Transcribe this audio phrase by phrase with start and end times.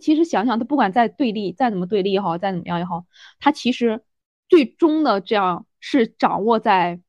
[0.00, 3.04] 其实想想，他不管再对立，再怎么对立也好，再怎么样也好，
[3.38, 4.02] 他其实
[4.48, 7.00] 最终的这样是掌握在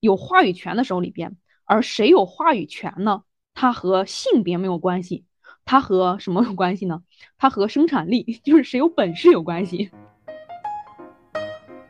[0.00, 1.36] 有话语权的手里边。
[1.64, 3.22] 而谁有话语权呢？
[3.54, 5.24] 它和性别没有关系，
[5.64, 7.02] 它和什么有关系呢？
[7.38, 9.90] 它和生产力， 就是谁有本事有关系。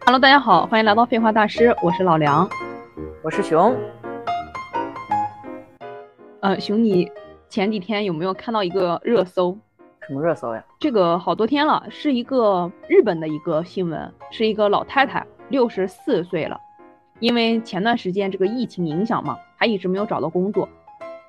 [0.05, 2.47] Hello，大家好，欢迎来到废话大师，我是老梁，
[3.23, 3.75] 我是熊。
[6.41, 7.11] 呃，熊，你
[7.49, 9.59] 前几天有没有看到一个热搜？
[10.11, 10.65] 什么热搜呀？
[10.81, 16.59] 这个好多天了，是一个日本的一个新闻，是一个老太太，六十四岁了。
[17.21, 20.69] 因为前段时间这个疫情影响嘛，她一直没有找到工作，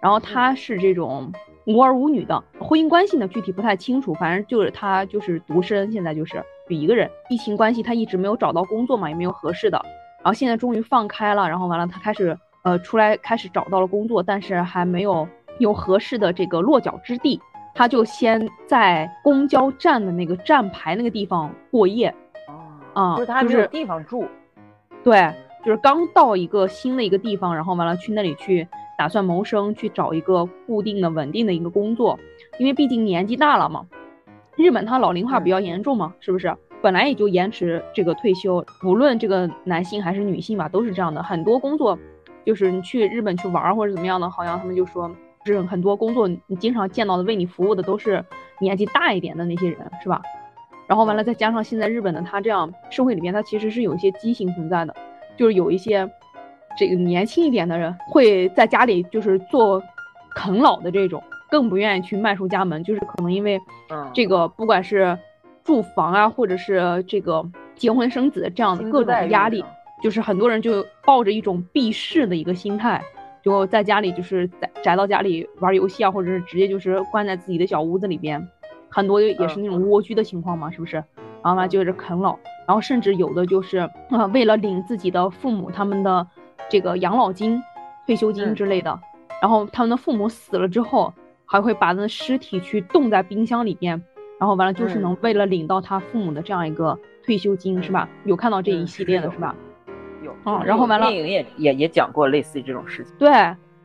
[0.01, 1.31] 然后她是这种
[1.67, 7.07] 无儿无女的，婚姻关系呢具体不太清楚，反正就是她就是独身，现在就是就一个人。
[7.29, 9.79] 疫情关系她一直没有找到工作嘛，也没有合适的，
[10.23, 15.27] 然后现在终于放开了，然后完了她开始呃出来开始找到了工作，但是还没有
[15.59, 17.39] 有合适的这个落脚之地，
[17.73, 22.13] 她就先在公交站的那个站牌那个地方过夜，
[22.93, 24.26] 啊，就是他没有地方住，
[25.04, 25.34] 对。
[25.63, 32.18] 就是刚到一个新的一个地方，然后完了去那里去打算谋生，去找一个固定的、稳定的一个工作，
[32.57, 33.85] 因为毕竟年纪大了嘛。
[34.55, 36.51] 日本它老龄化比较严重嘛，是不是？
[36.82, 41.21] 本来也就延迟这个退休，无论这个男性还是女性吧，都是这样的。
[41.21, 41.95] 很多工作，
[42.43, 45.12] 就是你去日本去玩或者怎么样的，好像他们就说，
[45.45, 48.23] 是很多工作你经常见到的为你服务的都是
[48.59, 50.21] 年纪大一点的那些人，是吧？
[50.87, 54.95] 然后完了再加上现在日本的他这样社会里面，他其实是有一些畸形存在的。
[55.37, 56.07] 就是有一些
[56.77, 59.81] 这个年轻一点的人会在家里就是做
[60.35, 63.59] 啃老的这种，更不愿意去迈出家门，就是可能因为
[64.13, 65.17] 这个不管是
[65.63, 67.44] 住房啊，或者是这个
[67.75, 69.63] 结婚生子这样的各种压力，
[70.03, 73.01] 就是很多人就抱着一种避世的一个心态，
[73.41, 78.47] 就在家里就是宅宅到家里玩游戏啊，或者是直接就是关在自己的小屋子里边，
[78.89, 80.97] 很多也是那种蜗居的情况嘛，是不是？
[81.44, 82.38] 然后呢，就是啃老。
[82.67, 83.79] 然后甚至有的就是
[84.11, 86.25] 啊，为了领自己的父母他们的
[86.69, 87.61] 这个养老金、
[88.05, 88.97] 退休金之类的，
[89.41, 91.13] 然后他们的父母死了之后，
[91.45, 94.01] 还会把那尸体去冻在冰箱里边，
[94.39, 98.07] 然后完了就是能为了领到他父母的这样一个退休金，是吧？
[98.23, 99.53] 有看到这一系列的是吧？
[99.57, 99.70] 有
[100.44, 103.13] 啊，然后完了电影也也也讲过类似于这种事情。
[103.18, 103.31] 对，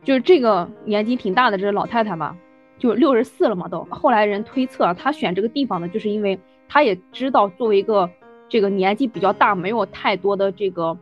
[0.03, 2.35] 就是这个年纪挺大的这个老太太嘛，
[2.77, 3.83] 就六十四了嘛都。
[3.89, 8.09] 后来人推测她选这个地方呢，就是因为她也知道作为一个。
[8.49, 10.97] 这个年纪比较大，没有太多的这个，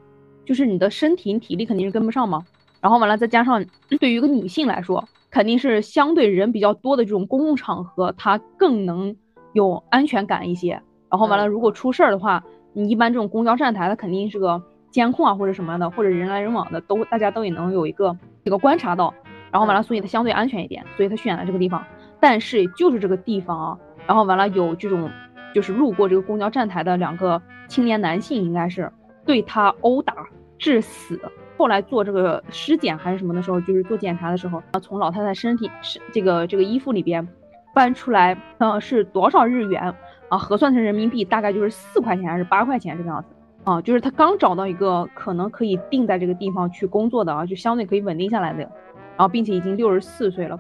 [0.46, 2.44] 就是你的身体体力肯定是跟不上嘛。
[2.82, 3.64] 然后完了，再加上
[4.00, 9.16] 对于一个女性来说，肯定是相对人比较多的这种公共场合，她更能
[9.54, 10.82] 有安全感一些。
[11.12, 12.44] 然后完了，如果出事儿的话，
[12.74, 14.60] 你一般这种公交站台，它肯定是个
[14.96, 19.14] 监控啊或者什么的，或者人来人往的，都大家都也能有一个这个观察到。
[19.52, 21.84] 然后完了，所以它相对安全一点，所以他选了这个地方。
[22.22, 25.12] 但是就是这个地方啊，然后完了有这种。
[25.54, 28.92] 就是路过这个公交站台的两个青年男性，应该是
[29.26, 30.14] 对他殴打
[30.60, 31.18] 致死。
[31.58, 37.26] 后来做这个尸检还是什么的时候，就是做检查的时候，从老太太身体是这个这个衣服里边
[37.74, 39.82] 翻出来，呃，是多少日元
[40.28, 40.38] 啊？
[40.38, 43.30] 核算成人民币大概就是四块钱还是八块钱这个样子
[43.66, 43.82] 啊？
[43.82, 50.58] 就是他刚找到一个可能可以定在这个地方去工作的啊，就相对可以稳定下来的，然后并且已经六十四岁了。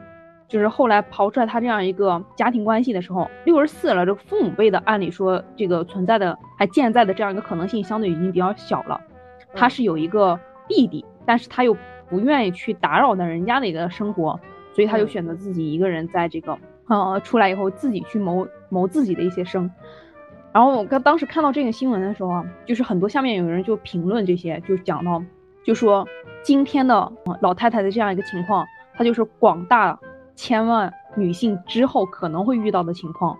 [0.47, 9.01] 就是后来刨出来他这样一个家庭关系的时候，六十四了，这父母辈的按理说这个存在的还健在的这样一个可能性相对已经比较小了。
[9.55, 11.75] 他是有一个弟弟，但是他又
[12.07, 14.39] 不愿意去打扰到人家的一个生活，
[14.73, 16.55] 所以他就选择自己一个人在这个
[16.89, 19.69] 呃出来以后自己去谋谋自己的一些生。
[20.55, 25.21] 然后我刚当时看到这个新闻的时候啊，就是很多下面有人就评论这些，就讲到
[25.65, 26.07] 就说
[26.41, 27.11] 今天的
[27.41, 28.65] 老太太的这样一个情况，
[28.95, 29.99] 她就是广大。
[30.37, 33.37] 千万女性之后可能会遇到的情况，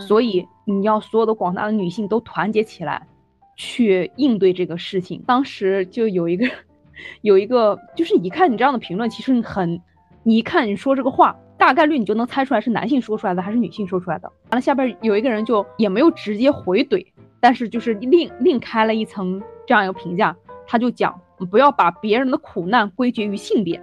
[0.00, 3.06] 所以你要所有的广大的女性都团结起来，
[3.54, 5.22] 去应对这个事情。
[5.28, 6.44] 当时就有一个，
[7.22, 9.80] 有一个，就是一看你这样的评论，其实你很，
[10.24, 14.30] 你一看你说这个话，大概率你就能猜出来是男性说出来的还是女性说出来的。
[14.50, 17.06] 完了下边有一个人就也没有直接回怼，
[17.40, 21.18] 但是就是另另开了一层这样一个评价，他就讲
[21.50, 23.80] 不要把别人的苦难归结于性别。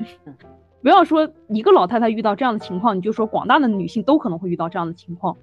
[0.84, 5.36] 不要说一个老太太遇到这样的情况，你就说广大的女性都可能会遇到这样的情况。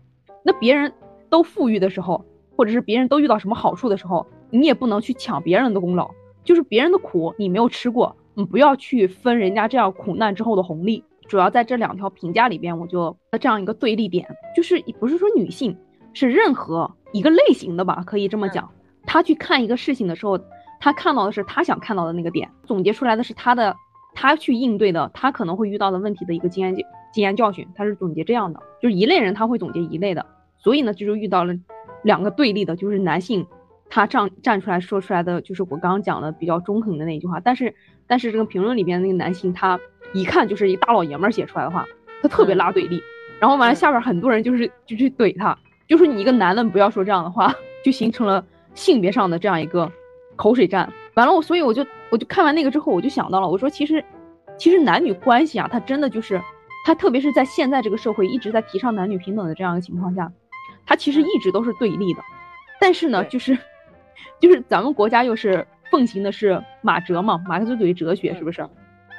[0.44, 0.92] 那别人
[1.28, 2.24] 都富裕的时候，
[2.56, 6.08] 或者是别人都遇到什么好处的时候，你也不能去抢别人的功劳。
[6.44, 11.02] 就是别人的苦你没有吃过，你不要去分人家这样苦难之后的红利。
[11.28, 14.26] 主要在这两条评价里边，我就这样一个对立点，
[14.56, 15.76] 就是不是说女性
[16.14, 18.68] 是任何一个类型的吧，可以这么讲。
[19.04, 20.40] 她去看一个事情的时候，
[20.80, 23.76] 她看到的是她想看到的那个点，总结出来的是她的。
[24.14, 26.74] 她去应对的，她可能会遇到的问题的一个经验
[27.12, 30.26] 经验教训，她是总结这样的，就是一类人他会总结一类的，
[30.58, 31.54] 所以呢，就是遇到了
[32.02, 33.46] 两个对立的，就是男性
[33.88, 37.38] 他站站出来说出来的，就是我刚刚讲的比较中肯的那句话。
[37.38, 37.72] 但是，
[38.08, 39.78] 但是这个评论里边那个男性，他
[40.12, 41.86] 一看就是一大老爷们儿写出来的话，
[42.22, 43.02] 他特别拉对立。
[43.40, 45.56] 然后完了，下边很多人就是就去怼他，
[45.88, 48.44] 就说你一个男的不要说这样的话，就形成了
[48.74, 49.90] 性别上的这样一个
[50.36, 50.92] 口水战。
[51.14, 54.04] 完了，我所以我就我就看完那个之后，我就想到了，我说其实
[54.56, 56.40] 其实男女关系啊，它真的就是。
[56.86, 60.32] 它特别是在现在这个社会一直在提倡男女平等的这样一个情况下，
[60.86, 62.22] 它其实一直都是对立的。
[62.80, 63.58] 但是呢，就是，
[64.40, 68.66] 就是咱们国家又是奉行的是马哲嘛，马克思主义哲学是不是？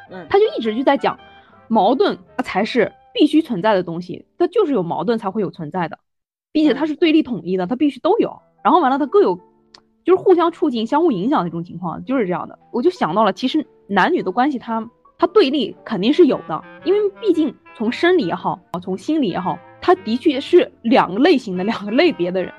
[0.09, 1.19] 嗯，他就一直就在讲，
[1.67, 5.99] 矛盾才是必须存在的东西，它就是有矛盾才会有存在的，
[6.51, 8.41] 并且它是对立统一的，它必须都有。
[8.63, 9.39] 然后完了，它各有，
[10.03, 12.57] 就是互相促进、相互影响的这种情况，就是这样的。
[12.71, 14.89] 我就想到了，其实男女的关系，它。
[15.21, 22.53] 它对立肯定是有的，因为毕竟从生理也好，从心理也好，它的确是两个类型的两个类别的人，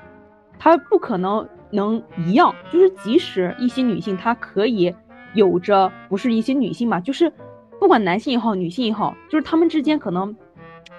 [0.59, 2.53] 他不可能能一样。
[2.71, 4.93] 就是即使一些女性，她可以
[5.33, 7.31] 有着不是一些女性嘛，就是
[7.79, 10.35] 不管男性也好，女性也好，就是他们之间可能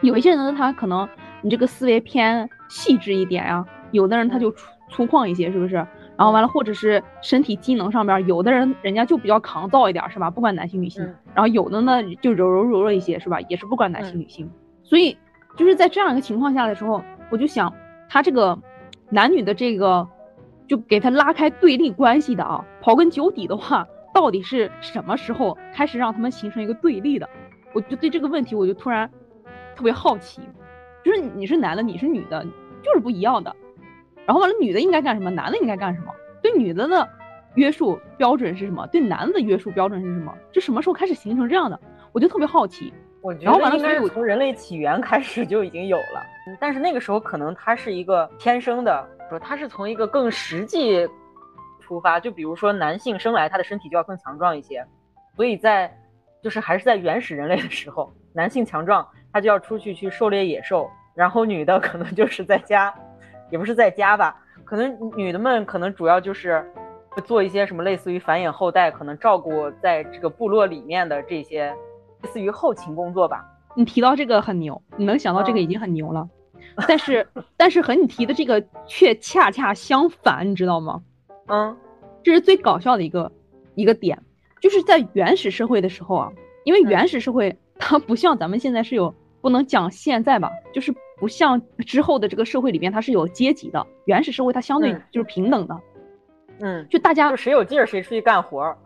[0.01, 1.09] 有一些人呢，他可能
[1.43, 5.75] 你这个思维偏细致一点啊，有的人他就粗粗犷一些，是不是？
[6.15, 10.31] 然后完了，或者是身体机能上边，有的人人家就比较抗造一点，是吧？
[10.31, 11.03] 不管男性女性。
[11.35, 13.41] 然后有的呢就柔柔弱弱一些，是吧？
[13.49, 14.49] 也是不管男性女性。
[14.83, 15.17] 所以
[15.57, 17.73] 就是在这样一个情况下的时候，我就想，
[18.09, 18.57] 他这个
[19.09, 20.07] 男女的这个，
[20.69, 27.29] 就给他拉开对立关系的啊，刨根究底的话，到底是什么时候开始让他们形成一个对立的？
[27.73, 29.11] 我就对这个问题，我就突然
[29.75, 30.43] 特别好奇，
[31.03, 32.45] 就是你是男的，你是女的，
[32.83, 33.55] 就是不一样的。
[34.27, 35.31] 然后完了，女的应该干什么？
[35.31, 36.13] 男的应该干什么？
[36.43, 37.09] 对女的的
[37.55, 38.87] 约束标准是什么？
[38.89, 40.35] 对男的的约束标准是什么？
[40.53, 41.81] 这什么时候开始形成这样的？
[42.13, 42.93] 我就特别好奇。
[43.23, 46.23] 我觉得应该是从人类起源开始就已经有了，
[46.59, 51.09] 但是那个时候可能它是一个天生的，说它是从一个更实际
[51.93, 52.19] 出发。
[52.19, 54.83] 就比如说男性生来他的身体就要更强壮一些，
[55.37, 55.95] 所以在
[56.43, 62.93] 就是还是在原始人类的时候，男性强壮他就要出去去狩猎野兽，然后女的可能就是在家。
[63.51, 64.35] 也不是在家吧，
[64.65, 66.65] 可能女的们可能主要就是
[67.27, 71.67] 做一些什么类似于繁衍后代，可能照顾在这个部落里面的这些
[72.23, 73.45] 类似于后勤工作吧。
[73.75, 76.27] 你提到这个很牛，你能想到这个已经很牛了。
[76.89, 77.29] 但是
[77.59, 81.03] 但是和你提的这个却恰恰相反，你知道吗？
[81.49, 81.77] 嗯，
[82.23, 83.31] 这是最搞笑的一个
[83.75, 84.21] 一个点，
[84.61, 86.33] 就是在原始社会的时候啊，
[86.65, 90.95] 因为原始社会它不像咱们现在是有不能讲现在吧，就是。
[91.19, 93.87] 不像之后的这个社会里边，它是有阶级的。
[94.07, 95.81] 原始社会它相对就是平等的，
[96.59, 98.77] 嗯，就大家就谁有劲儿谁出去干活儿。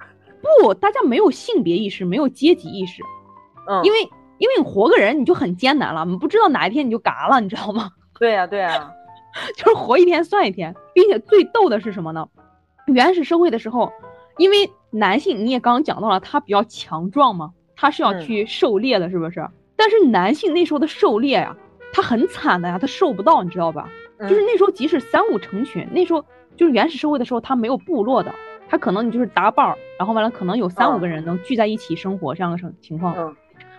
[0.60, 3.02] 不，大家没有性别意识，没有阶级意识，
[3.66, 4.02] 嗯，因为
[4.36, 7.90] 因为你活个人你就很艰难了，你不知道哪一天你就嘎了，你知道吗？
[8.20, 8.92] 对呀对呀，
[9.56, 12.28] 就是活一天算一天，并且最逗的是什么呢？
[12.86, 13.92] 原始社会的时候，
[14.38, 19.46] 因为男性你也刚刚讲到了，他比较强壮嘛，他是要去狩猎的，是不是？
[19.76, 21.56] 但是男性那时候的狩猎呀。
[21.92, 23.88] 他很惨的呀，他受不到，你知道吧？
[24.20, 26.22] 就是那时候，即使三五成群，那时候
[26.54, 28.34] 就是原始社会的时候，他没有部落的，
[28.68, 33.14] 他可能你就是搭伴儿，然后完了可能有三五个人能聚在一起生活这样的情情况。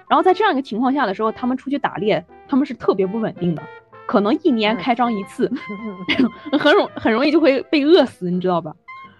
[0.09, 3.61] 然后在这样一个情况下的时候，他们出去打猎，他们是特别不稳定的，
[4.07, 5.51] 可能一年开张一次，
[6.57, 8.73] 很容很容易就会被饿死，你知道吧？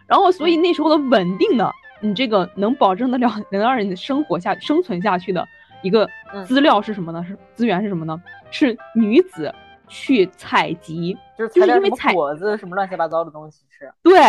[0.07, 1.71] 然后所以那时候的稳定的，
[2.01, 5.47] 你这个能保证得了能让人生活下生存下去的。
[5.83, 6.09] 一个
[6.43, 7.23] 资料是什么呢？
[7.23, 8.19] 是资源是什么呢？
[8.49, 9.53] 是女子
[9.87, 13.87] 去采集，就是因为采果子什么乱七八糟的东西吃。
[14.01, 14.19] 对，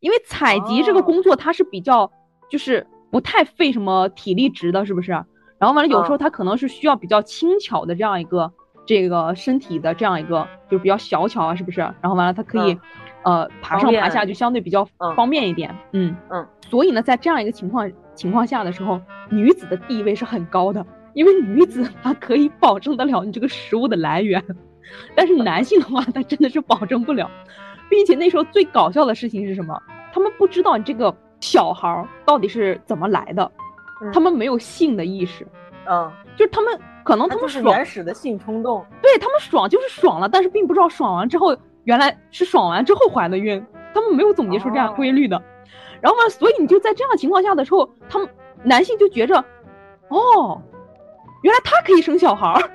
[0.00, 2.10] 因为采集这个工作它是比较
[2.50, 5.12] 就是不太费什么体力值的，是不是？
[5.12, 8.50] 然后完了，有时候它可能是需要比较轻巧的这样一个
[8.86, 11.80] 这个身体的这样一个就比较小巧啊，是不是？
[11.80, 12.78] 然后完了，它可以
[13.26, 15.70] 呃爬上爬下就相对比较方便一点。
[15.92, 16.46] 嗯嗯。
[16.70, 17.92] 所以呢，在这样一个情况。
[18.16, 24.42] 情况下的时候，女子的地位是很高的，因为女子她可以保证得了你这个食物的来源，
[25.14, 27.30] 但是男性的话，他真的是保证不了，
[27.90, 29.78] 并且那时候最搞笑的事情是什么？
[30.14, 33.52] 他们不知道你这个小孩到底是怎么来的，
[34.14, 35.46] 他们没有性的意识，
[35.84, 41.54] 嗯，就是他们可能他们是原始的性冲动，对他们爽就是爽了，但是并不知道爽完之后
[41.86, 43.64] 原来是爽完之后怀的孕，
[43.94, 45.40] 他们没有总结出这样规律的。
[46.00, 48.28] 然后嘛，所以你就在这样情况下的时候，他们
[48.64, 49.36] 男性就觉着，
[50.08, 50.60] 哦，
[51.42, 52.60] 原来他可以生小孩儿，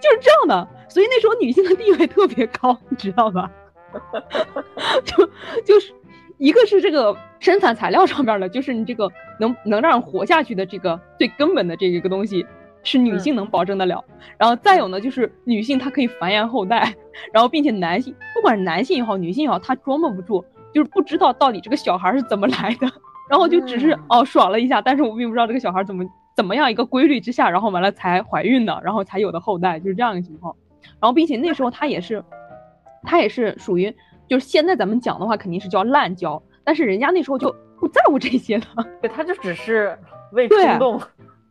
[0.00, 0.68] 就是这样的。
[0.88, 3.50] 所以那时候女性的地位特别高，你知道吧？
[5.04, 5.26] 就
[5.64, 5.92] 就是
[6.38, 12.46] 一个是这个生产材料上面的，就是你这个能能让人活下去的这个最根本的这一个东西，
[12.82, 14.04] 是女性能保证得了。
[14.38, 16.94] 然后再有呢，就是女性她可以繁衍后代，
[17.32, 22.90] 然后并且男性不管是男性也好，女性也好，她琢磨不住，就是不知道到底这个小孩是怎么来的，
[23.30, 26.04] 然后就只是哦爽了一下，但是我并不知道这个小孩怎么
[26.36, 30.54] 怎么样一个规律之下，然后完了才怀孕的，然后才有的后代，就是这样一个情况。
[31.00, 32.24] 然后并且那时候他也是，
[33.02, 33.94] 他也是属于
[34.28, 37.54] 就是现在咱们讲的话肯定是叫滥交，但是人家那时候就。
[37.82, 38.66] 不在乎这些的，
[39.00, 39.98] 对，他就只是
[40.34, 41.00] 为冲动，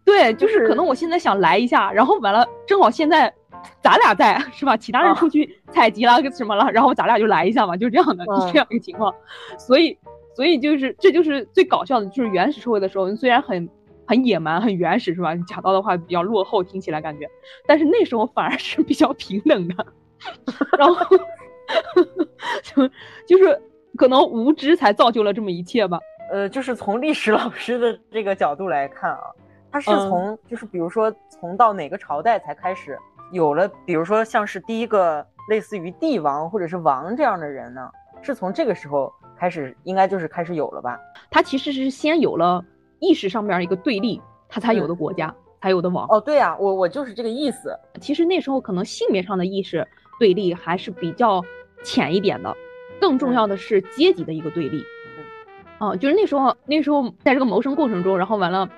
[0.03, 3.34] 对， 就是可能我现在想来一下，然后完了正好现在
[3.81, 4.75] 咱俩在 是吧？
[4.75, 9.13] 其他人出去采集了什么了，然后咱俩就来一下嘛，就是这样的，就这样一个情况。
[9.58, 9.98] 所以，
[10.36, 13.70] 所以就是这就是最搞笑的，就是原始社会的时候，虽然很
[14.08, 15.36] 很野蛮、很原始是吧？
[15.48, 17.27] 讲到的话比较落后，听起来感觉，
[17.67, 19.86] 但是那时候反而是比较平等的，
[20.77, 21.05] 然后
[22.63, 22.88] 就
[23.27, 23.62] 就是
[23.98, 26.00] 可能无知才造就了这么一切吧。
[26.31, 29.20] 呃，就是从历史老师的这个角度来看啊，
[29.72, 32.98] 他是从就是比如说从到哪个朝代才开始
[33.32, 37.90] 有了，比如说像是第一个类似于帝王或者是王这样的人呢，
[38.22, 41.00] 是从这个时候开始，应该就是开始有了吧？
[41.30, 42.63] 他其实是先有了
[43.00, 46.06] 意识上面一个对立，他才有的国家，才有的王。
[46.10, 47.74] 哦，对呀，我我就是这个意思。
[48.00, 49.88] 其实那时候可能性别上的意识
[50.20, 51.42] 对立还是比较
[51.84, 52.54] 浅一点的，
[53.00, 54.86] 更重要的是阶级的一个对立。
[55.18, 55.24] 嗯
[55.80, 58.70] 哦，就是那时候，那时候在这个谋生过程中，然后完了，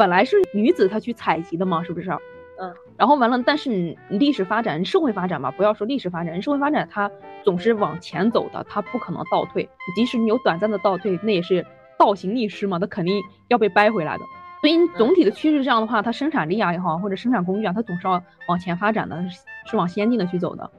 [0.00, 2.10] 本来是女子她去采集的嘛，是不是？
[2.58, 7.10] 嗯，然后完了，但是你历史发展、社会发展嘛，不要说历史发展，社会发展它
[7.44, 9.68] 总是往前走的，它不可能倒退。
[9.94, 11.66] 即使你有短暂的倒退，那也是
[11.98, 14.24] 倒行逆施嘛，它肯定要被掰回来的。
[14.62, 19.22] 所以总体的趋势这样的话，它生产力啊也好，或者生产工具啊，它总是要往前发展的，
[19.66, 20.70] 是往先进的去走的。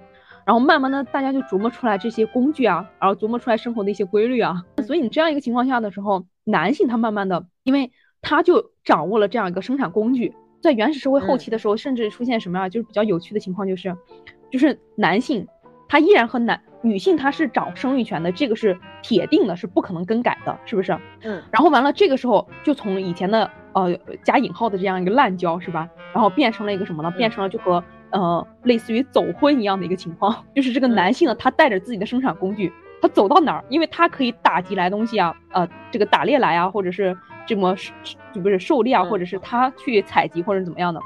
[0.45, 4.63] 然后慢慢的，大家就琢磨出来这些工具啊，然后琢磨出来生活的一些规律啊。
[4.87, 10.33] 所以你这样一个情况下的时候，男性他慢慢的，因为他就掌握了这样一个生产工具。
[10.61, 13.95] 在原始社会后期的时候，甚至出现什么啊，就是比较有趣的情况，就是，
[14.51, 15.47] 就是男性
[15.89, 20.91] 他依然和男女性他是掌生育权的，这个是铁定的，是不可能更改的，是不是？
[21.23, 21.41] 嗯。
[21.51, 25.89] 然后完了，这个时候就从以前的呃加引号的这样一个滥交，是吧？
[26.13, 27.09] 然后变成了一个什么呢？
[27.11, 27.83] 变成了就和。
[28.11, 32.69] 呃，类似于走婚一样的一个情况， 就是这个男性呢，他带着自己的生产工具，
[33.01, 37.17] 他走到哪儿，因为他可以打击来东西啊，呃，这个打猎来啊，或者是
[37.51, 37.75] 这么
[38.31, 41.01] 就不是狩猎啊，或者是他去采集或者怎么样的，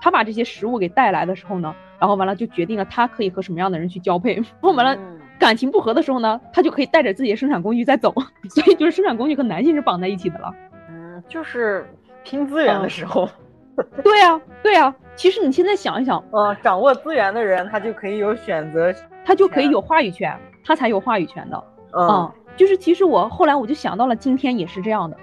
[0.00, 4.98] 他把这些食物给带来的时候呢，然后完了就决定了他可以和什么样的人去交配， 然后完了
[5.38, 8.14] 感情不和的时候呢，他就可以带着自己的生产工具再走，
[8.48, 10.50] 所以就是生产工具和男性是绑在一起的了。
[10.88, 11.86] 嗯，就是
[12.24, 13.28] 拼资源的时候。
[14.02, 14.94] 对呀，对呀。
[15.16, 18.90] 其实你现在想一想，嗯，掌握资源的人，他就可以有选择，
[19.22, 21.64] 他就可以有话语权，他才有话语权的。
[21.92, 25.16] 嗯，就是其实我后来我就想到了，今天也是这样的，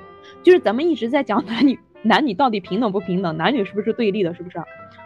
[0.44, 4.58] 就是咱们一直在讲男女 男女到底平等不平等，男女是不是对立的，是不是？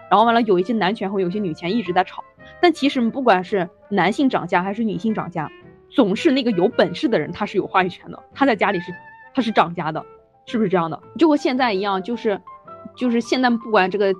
[0.09, 2.23] 然后完了，有一些男权和有些女权一直在吵。
[2.61, 5.50] 但其实不管是男性掌家还是女性掌家，
[5.89, 8.93] 总是那个有本事的人他是有话语权的，他在家里是
[9.33, 10.05] 他是掌家的，
[10.45, 11.01] 是不是这样的？
[11.17, 12.39] 就和现在一样，就是
[12.95, 14.13] 就是现在不管这个。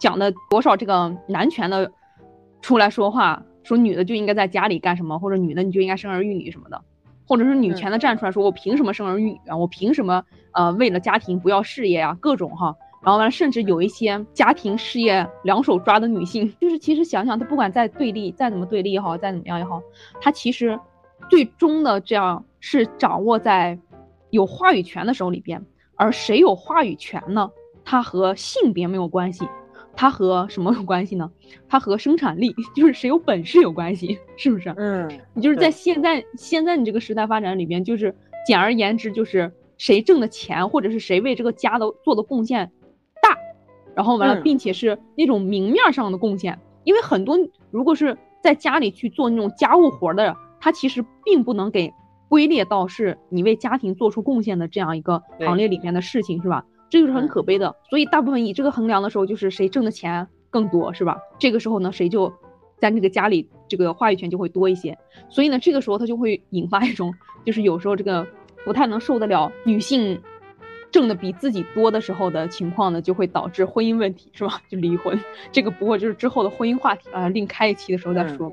[0.00, 1.92] 讲的多少这个男权的
[2.62, 6.82] 出来说话，说女的就应该在家里干什么，或者女的你就应该生儿育女什么的，
[7.30, 9.56] 或者是女权的站出来说，我凭什么生儿育女啊？
[9.56, 10.20] 我凭什么
[10.50, 12.12] 呃为了家庭不要事业啊？
[12.20, 19.80] 各种哈，然后完了，甚至有一些家庭事业两手抓的女性，就是其实想想，她不管再对立，再怎么对立也好，再怎么样也好，
[20.20, 20.76] 她其实
[21.28, 23.78] 最终的这样是掌握在
[24.30, 27.48] 有话语权的手里边，而谁有话语权呢？
[27.84, 29.48] 它和性别没有关系。
[30.00, 31.30] 它和什么有关系呢？
[31.68, 34.72] 它和生产力，就是谁有本事有关系，是不是？
[34.78, 38.16] 嗯，你就是在现在现在你这个时代发展里边，就是
[38.46, 42.72] 简而言之，就是谁挣的钱，或者是谁为这个家的做的贡献
[43.20, 43.36] 大，
[43.94, 46.58] 然后完了，并且是那种明面上的贡献。
[46.84, 47.38] 因为很多
[47.70, 51.92] 如果是在家里去做那种家务活的，他其实并不能给
[52.26, 56.64] 归列到是你为家庭做出贡献的这样一个行列里面的事情，是吧？
[56.90, 61.18] 这就是很可悲的，所以大部分以这个衡量的时候，就是谁挣的钱更多，是吧？
[61.38, 62.32] 这个时候呢，谁就
[62.78, 64.98] 在那个家里这个话语权就会多一些。
[65.28, 67.14] 所以呢，这个时候他就会引发一种，
[67.46, 68.26] 就是有时候这个
[68.64, 70.20] 不太能受得了女性
[70.90, 74.60] 挣的比自己多的时候的情况呢，就会导致婚姻问题，是吧？
[74.68, 75.18] 就离婚。
[75.52, 78.52] 这个不过就是之后的婚姻话题啊，另开一期的时候再说。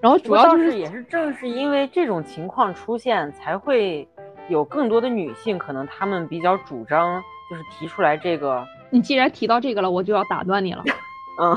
[0.00, 4.08] 然后主要就是也是正是因为这种情况出现，才会
[4.48, 7.22] 有更多的女性可能她们比较主张。
[7.50, 10.84] 就是提出来这个，你既然提到这个了，我就要打断你了。
[11.40, 11.56] 嗯，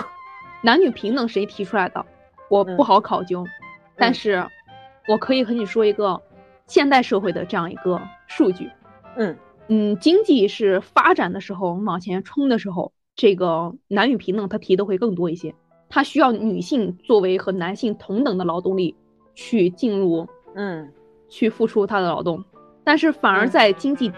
[0.61, 2.05] 男女平等谁提出来的？
[2.49, 3.45] 我不好考究，
[3.95, 4.45] 但是
[5.07, 6.21] 我可以和你说一个
[6.67, 8.69] 现代社会的这样一个数据。
[9.15, 12.91] 嗯嗯，经济是发展的时候，往前冲的时候。
[13.13, 15.53] 这个男女平等，他提的会更多一些。
[15.89, 18.95] 他需要女性作为和男性同等的劳动力
[19.35, 20.91] 去进入，嗯，
[21.29, 22.43] 去付出他的劳动。
[22.85, 24.11] 但是反而在经济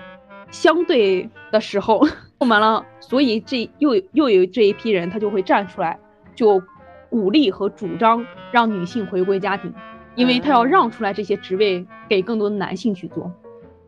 [0.54, 2.06] 相对的时候，
[2.48, 6.00] 完了，所以这又又有这一批人，他就会站出来，
[6.36, 6.62] 就
[7.10, 9.74] 鼓励和主张让女性回归家庭，
[10.16, 13.32] 因为他要让出来这些职位给更多的男性去做，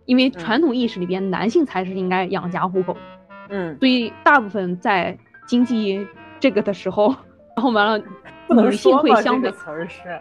[0.05, 2.97] 因为传统意识里边男性才是应该养家糊口。
[3.49, 5.15] 嗯，所以大部分在
[5.47, 6.05] 经济
[6.39, 7.15] 这个的时候，
[7.55, 8.03] 然后完了，
[8.49, 10.19] 女性会相对词儿是，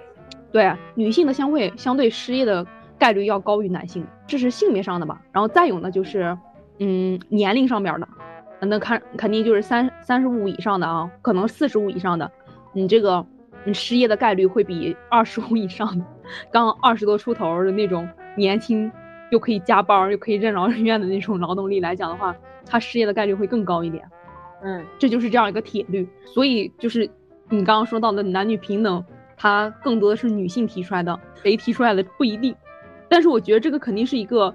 [0.52, 2.66] 对，女性的相会相对失业的
[2.98, 5.20] 概率要高于男性，这是性别上的吧。
[5.32, 6.36] 然后再有呢，就是
[6.78, 8.08] 嗯年龄上面的，
[8.60, 12.30] 那看肯定就是三三十五以上的啊，可能四十五以上的，
[12.72, 13.24] 你这个
[13.64, 16.04] 你失业的概率会比二十五以上的，
[16.50, 18.90] 刚二十多出头的那种年轻
[19.30, 22.34] 又可以加班又可以任劳任怨的那种劳动力来讲的话。
[22.66, 24.02] 他失业的概率会更高一点，
[24.62, 26.08] 嗯，这就是这样一个铁律。
[26.24, 27.06] 所以就是
[27.50, 29.04] 你刚刚说到的男女平等，
[29.36, 32.56] 它更多的是女性提出来的，谁提出来的不一定。
[33.14, 34.52] 但是我觉得这个肯定是一个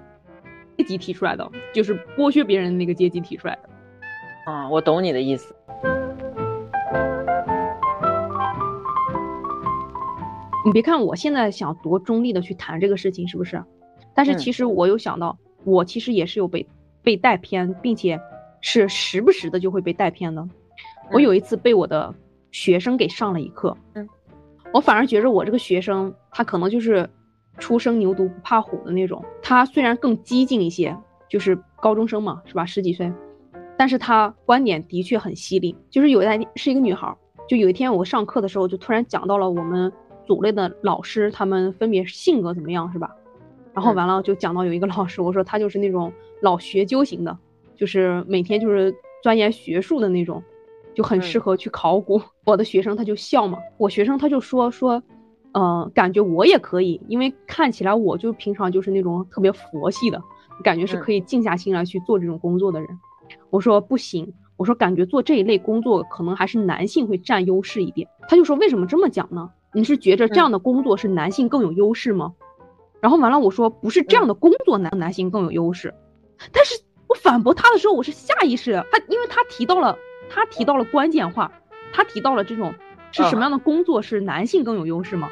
[0.76, 4.52] 阶级提出来的，就是剥削别人的那个阶级提出来的。
[4.52, 5.56] 啊，我懂你的意思。
[10.62, 13.64] 你别看我现在想多中立的去谈这个事情，是不是？
[14.14, 16.68] 但是其实我有想到，我其实也是有被。
[17.02, 18.20] 被带偏，并且
[18.60, 20.46] 是时不时的就会被带偏的。
[21.10, 22.14] 我有一次被我的
[22.50, 24.06] 学生给上了一课，嗯，
[24.74, 27.08] 我反而觉着我这个学生他可能就是
[27.60, 29.24] 初生牛犊不怕虎的那种。
[29.40, 30.96] 他虽然更激进一些，
[31.28, 32.66] 就是高中生嘛，是吧？
[32.66, 33.12] 十几岁，
[33.76, 35.76] 但是他观点的确很犀利。
[35.90, 39.92] 就是有一是一个女孩，就有一天我上课的时候，就突然讲到了我们
[40.26, 43.14] 组内的老师，他们分别性格怎么样，是吧？
[43.72, 47.38] 然后完了就讲到有一个老师，我说他就是那种老学究型的，
[47.76, 50.42] 就是每天就是钻研学术的那种，
[50.94, 52.20] 就很适合去考古。
[52.44, 55.00] 我的学生他就笑嘛，我学生他就说说，
[55.52, 60.22] 嗯，感觉我也可以，因为看起来我就平常就是那种特别佛系的
[60.62, 62.88] 感觉，是可以静下心来去做这种工作的人。
[63.50, 68.08] 我说不行，我说感觉做这一类工作可能还是男性会占优势一点。
[68.28, 69.50] 他就说为什么这么讲呢？
[69.72, 72.32] 你是觉着这样的工作是男性更有优势吗？
[73.00, 75.94] 然后完了，我说不是这样的工作男男性更有优势，
[76.52, 76.74] 但是
[77.08, 79.96] 我反驳他的时候，我是下意识的，他因为他提到了
[80.28, 81.50] 他提到了关键话，
[81.92, 82.74] 他提到了这种
[83.10, 85.28] 是什么样的工作是男性更有优势吗？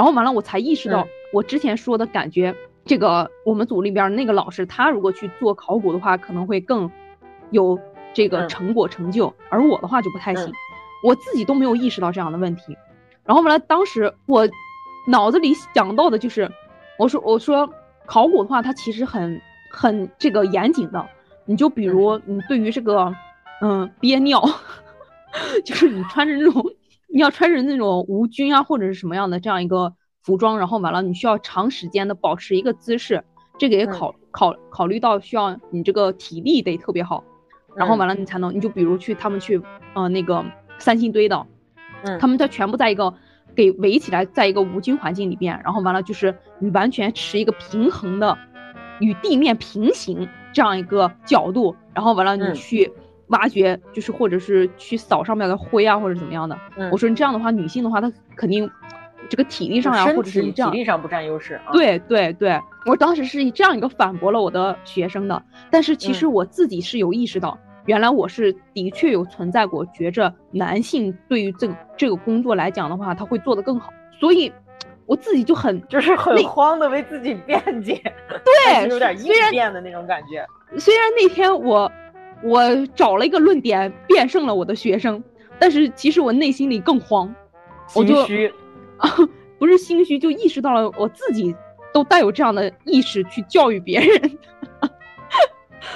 [0.00, 6.90] 然后完了，我才意识到我之前说的感觉，这个我们组里边那个老师，他如果去做考古的话，可能会更
[7.50, 7.78] 有
[8.14, 10.50] 这个成果成就，而我的话就不太行，
[11.04, 12.78] 我自己都没有意识到这样的问题。
[13.26, 14.48] 然后完了，当时我
[15.06, 16.50] 脑子里想到的就是。
[16.98, 17.70] 我说我说
[18.06, 21.06] 考古的话，它其实很很这个严谨的。
[21.46, 23.14] 你就比如你对于这个，
[23.62, 24.42] 嗯，憋尿，
[25.64, 26.62] 就是你穿着那种
[27.12, 33.24] 你要穿着那种无菌啊或者是什么样的这样一个服装，然后完了你需要长时间的保持一个姿势，
[33.58, 37.24] 这个也考考考虑到需要你这个体力得特别好，
[37.74, 39.60] 然后完了你才能你就比如去他们去
[39.94, 40.44] 呃那个
[40.78, 41.46] 三星堆的，
[42.04, 43.14] 嗯，他们在全部在一个。
[43.56, 48.38] 给围起来，在一个无菌环境里边，然后完了就是你完全持一个平衡的，
[49.00, 52.92] 与地面平行这样一个角度，然后完了你去
[53.30, 56.56] 挖掘，就是或者是去扫上面的灰啊，或者怎么样的。
[56.92, 58.70] 我说你这样的话，女性的话，她肯定
[59.28, 61.60] 这个体力上呀，或者是这样，体力上不占优势。
[61.72, 67.58] 对对对，我当时是以这样一个反驳了我的学生的，但是其实我自己是有意识到。
[67.86, 73.90] 原来我是的确有存在过，觉着男性对于这个这个工作来讲的话，他会做得更好，
[74.20, 74.52] 所以
[75.06, 78.00] 我自己就很 就是很慌的为自己辩解，
[78.44, 80.46] 对， 有点应变的那种感觉。
[80.78, 81.90] 虽然那天我
[82.42, 85.22] 我找了一个论点辩胜了我的学生，
[85.58, 87.34] 但是其实我内心里更慌，
[87.86, 88.52] 心虚
[88.98, 89.10] 啊，
[89.58, 91.54] 不是心虚，就意识到了我自己
[91.92, 94.38] 都带有这样的意识去教育别人。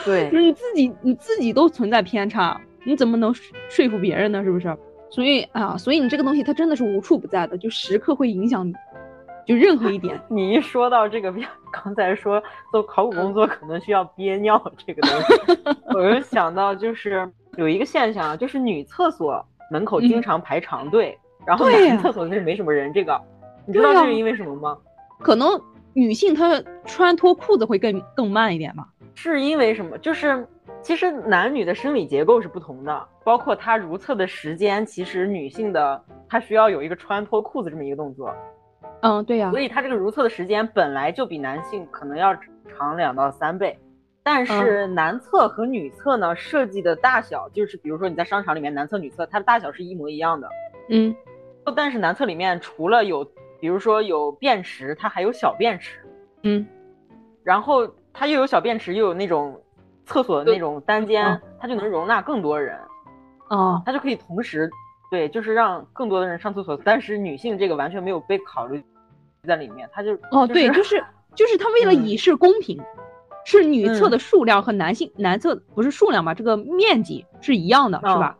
[0.04, 3.32] 对， 就是你自己，你自己都存在偏差，你怎么能
[3.68, 4.42] 说服别人呢？
[4.44, 4.76] 是不是？
[5.10, 8.72] 所以啊，所以你这个东西它真的是无处不在的，就时刻会影响你，
[9.46, 10.20] 就任何一点。
[10.28, 11.32] 你一说到这个，
[11.72, 22.92] 刚才说做考古工作可能需要憋尿这个东西，我就想到就是有一个现象，就是女厕所门口经常排长队，然后男厕所那没什么人。
[22.92, 23.20] 这个
[23.66, 24.76] 你知道这是因为什么吗？
[25.20, 25.60] 可能
[25.92, 28.86] 女性她穿脱裤子会更更慢一点吧。
[29.14, 29.96] 是因为什么？
[29.98, 30.46] 就是
[30.82, 38.34] 其实男女的生理结构是不同的，包括她如厕的时间，其实女性的她需要有一个穿脱裤子这么一个动作。
[39.04, 39.50] 嗯，对呀。
[39.50, 42.34] 所以他这个如厕的时间本来就比男性可能要
[42.66, 43.78] 长两到三倍。
[44.22, 50.48] 但是男厕和女厕呢，设计的大小就是比如说你在商场里面男厕女厕，它的大小是一模一样的。
[50.88, 51.14] 嗯，
[51.76, 53.22] 但是男厕里面除了有，
[53.60, 56.00] 比如说有便池，它还有小便池。
[56.42, 56.66] 嗯，
[57.42, 59.60] 然后它又有小便池，又有那种
[60.06, 62.78] 厕所的那种单间，它就能容纳更多人。
[63.50, 64.70] 哦，它就可以同时，
[65.10, 66.80] 对，就是让更多的人上厕所。
[66.82, 68.82] 但是女性这个完全没有被考虑
[69.46, 71.02] 在里面，他就哦，对，就是
[71.34, 72.80] 就是他为了以示公平，
[73.44, 76.34] 是女厕的数量和男性男厕不是数量吧？
[76.34, 78.36] 这个面积是一样的，是吧？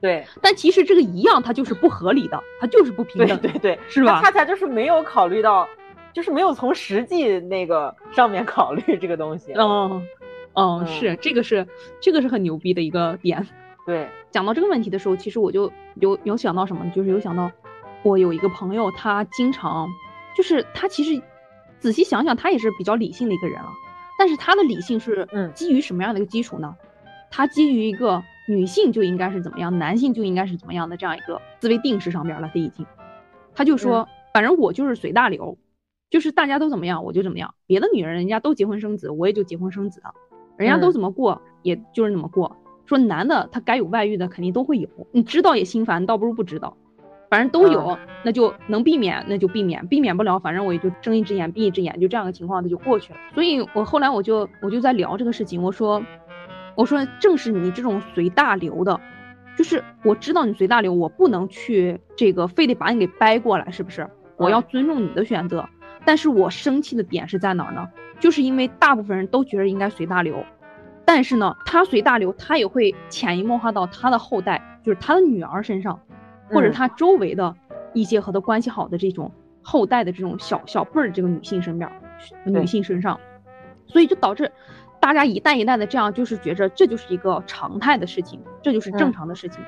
[0.00, 4.20] 对，但其实这个一样，它就是不合理的，它就是不平等，对对，是吧？
[4.20, 5.68] 恰恰就是没有考虑到，
[6.12, 9.52] 就是没有从实际那个上面考虑这个东西。
[9.52, 10.04] 嗯，
[10.54, 11.64] 嗯，是这个是
[12.00, 13.46] 这个是很牛逼的一个点。
[13.86, 17.48] 对，讲到这个问题的时候，其实我就有有想到什么，就是有想到
[18.02, 19.88] 我有一个朋友，他经常
[20.36, 21.20] 就是他其实
[21.78, 23.68] 仔细想想，他也是比较理性的一个人了，
[24.18, 26.74] 但是他的理性是嗯基于什么样的一个基础呢？
[27.30, 28.22] 他基于一个。
[28.48, 32.50] 女性就应该是怎么样，男性就应该是怎么样的这样一个思维定式上边了。
[32.52, 32.84] 他已经，
[33.54, 35.56] 他就说，反正我就是随大流，
[36.10, 37.54] 就是大家都怎么样我就怎么样。
[37.68, 40.12] 别的女人人家都结婚生子，我也就结婚生子啊，
[40.56, 42.56] 人家都怎么过，也就是怎么过。
[42.84, 46.76] 说男的他该有外遇的肯定都会有，你知道也心烦，倒不如不知道。
[47.32, 53.18] 反正都有，那就能避免那就避免，避免不了，反正我也就睁一只眼闭一只眼，就这样的情况他就过去了。
[53.34, 56.02] 所以我后来我就我就在聊这个事情，我说。
[56.74, 58.98] 我说，正是你这种随大流的，
[59.56, 64.08] 就是我知道你随大流，我不能去这个非得把你给掰过来，是不是？
[64.36, 65.66] 我要尊重你的选择。
[66.06, 67.88] 但是我生气的点是在哪儿呢？
[68.20, 70.44] 就是因为大部分人都觉得应该随大流，
[71.04, 76.00] 但是呢，他随大流，他也会潜移默化到他的后代，就是他的女儿身上，
[76.52, 77.56] 或者他周围的
[77.92, 81.90] 一些和他关系好的这种后代的这种小小辈儿这个女性身边，
[82.44, 83.18] 女性身上，
[83.86, 84.50] 所以就导致。
[85.00, 89.60] 大家一代一代的这样，就是觉着这就是一个常态的事情，这就是正常的事情，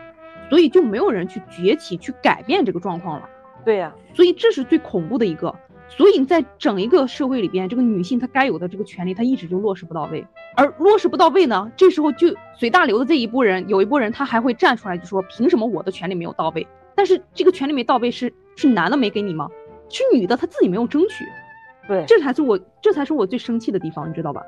[0.48, 3.28] 所以就没有人去崛起去改变这个状况了。
[3.64, 5.52] 对呀，所以这是最恐怖的一个。
[5.96, 10.26] 所以在整一个社会里边，这个女性她该有的这个权利，她一直就落实不到位。
[10.56, 16.66] 而落实不到位呢，这时候就随大流的这一波人，有一波人他还会站出来就说，凭什么我的权利没有到位？
[16.94, 19.48] 但是这个权利没到位是是男的没给你吗？
[19.88, 21.24] 是女的她自己没有争取。
[21.86, 24.42] 对，这才是我这才是我最生气的地方，你知道吧？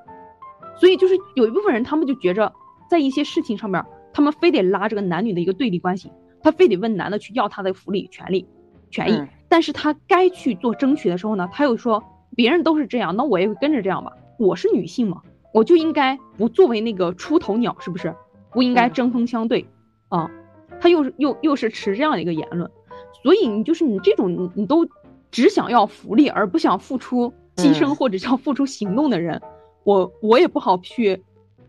[0.76, 2.52] 所以就是有一部分人，他们就觉着
[2.90, 6.11] 在一些事情上面，他们非得拉这个男女的一个对立关系，
[6.42, 8.48] 他非得问男的去要他的福利、权利、
[8.90, 9.22] 权益。
[9.49, 12.03] 但是他该去做争取的时候呢，他又说
[12.35, 14.12] 别人都是这样，那我也会跟着这样吧。
[14.38, 15.22] 我是女性嘛，
[15.55, 18.14] 我就应该不作为那个出头鸟，是不是？
[18.51, 19.66] 不应该针锋相对
[20.09, 20.31] 啊。
[20.81, 22.70] 他又是又又是持这样的一个言论，
[23.22, 24.87] 所以你就是你这种你你都
[25.31, 29.40] 只想要福利而不想付出牺牲或者叫付出行动的人。
[29.85, 31.22] 我我也不好去，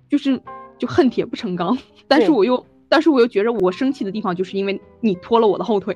[0.10, 0.42] 就是
[0.78, 1.78] 就恨铁不成钢，
[2.08, 5.96] 但是我又但是我又觉着我生气的地方就是因为你拖了我的后腿，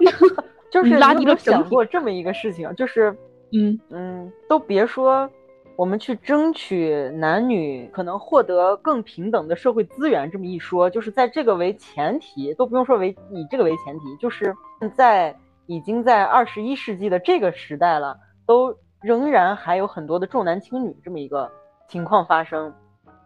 [0.70, 3.16] 就是拉低了想过这么一个事情，就是
[3.52, 3.78] 嗯。
[3.90, 5.28] 嗯，都别说
[5.76, 14.54] 我们去争取男女可能获得更平等的社会资源这么一说，就是在这个为前提，都不用说为以这个为前提，就是
[14.94, 18.16] 在已经在二十一世纪的这个时代了，
[18.46, 18.76] 都。
[19.04, 21.50] 仍然还有很多的重男轻女这么一个
[21.88, 22.72] 情况发生，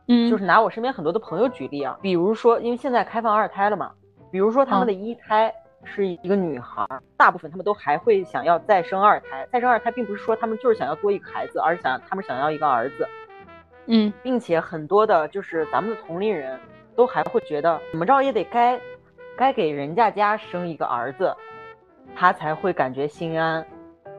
[0.09, 3.93] 嗯，就是拿我身边很多的朋友举例啊，比如说，因为现在开放二胎了嘛，
[4.31, 5.53] 比如说他们的一胎
[5.87, 13.09] 是一个女孩，大部分他们都还会想要再生二胎，再生二胎并不是说他们就是想要多一个孩子，而是想他们想要一个儿子，
[13.87, 16.59] 嗯，并且很多的就是咱们的同龄人
[16.95, 18.79] 都还会觉得怎么着也得该
[19.37, 21.35] 该给人家家生一个儿子，
[22.15, 23.65] 他才会感觉心安。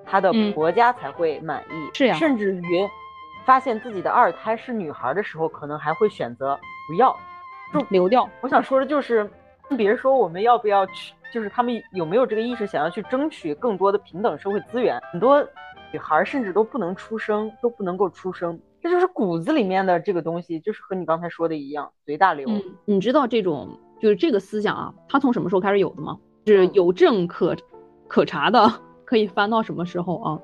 [0.10, 2.90] 她的婆家才会满意，是呀，甚至于
[3.44, 7.14] 发现自己的二胎是女孩的时候，可能还会选择不要，
[7.74, 8.26] 就流掉。
[8.40, 9.30] 我想说的就是，
[9.76, 15.00] 别说我们要不要去，就是他们有没有这个意识，想要去争取更多的平等社会资源。
[15.12, 15.46] 很多
[15.92, 22.48] 女孩甚至都不能出生，都不能够出生，这就是骨子里面的这个东西，就是和你刚才说的一样，随大流。
[22.50, 26.18] 嗯，你知道这种就是这个思想啊，它从什么时候开始有的吗？
[26.46, 27.56] 是有证可
[28.08, 28.72] 可查的。
[29.08, 30.40] 可以翻到什么时候啊？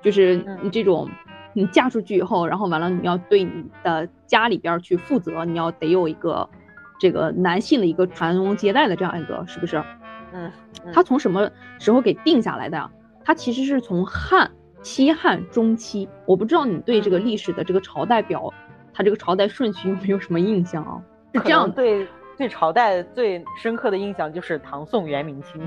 [0.00, 1.10] 就是你这种，
[1.52, 6.48] 你嫁出去以后，然后完了你要对你的家里边去负责，你要得有一个
[7.00, 9.82] 这个男性的一个传宗接代的这样一个，是不是？
[10.32, 10.52] 嗯，
[10.92, 12.88] 他从什么时候给定下来的呀？
[13.24, 14.48] 他其实是从汉、
[14.82, 18.52] 西汉中期，我不知道你对这个历史的这个朝代表，
[18.92, 21.02] 它这个朝代顺序有没有什么印象啊？
[21.34, 25.66] 是这样，对对朝代最深刻的印象就是唐宋元明清。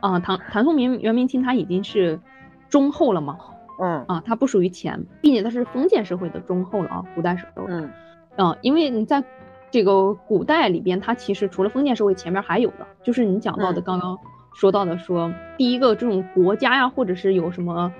[0.00, 2.18] 啊，唐唐宋明元明清，他已经是
[2.68, 3.38] 中后了嘛？
[3.82, 7.90] 嗯啊，它不属于前，并且它是封建社会的中后了啊，古代时候，嗯
[8.36, 9.24] 嗯，因为你在
[9.70, 13.84] 这个古代里边，它其实除了封建社会，前面还有的，就是你讲到的嗯。
[13.84, 14.18] 刚刚
[14.52, 17.92] 说到的说，第一个这种国家呀，或者是有什么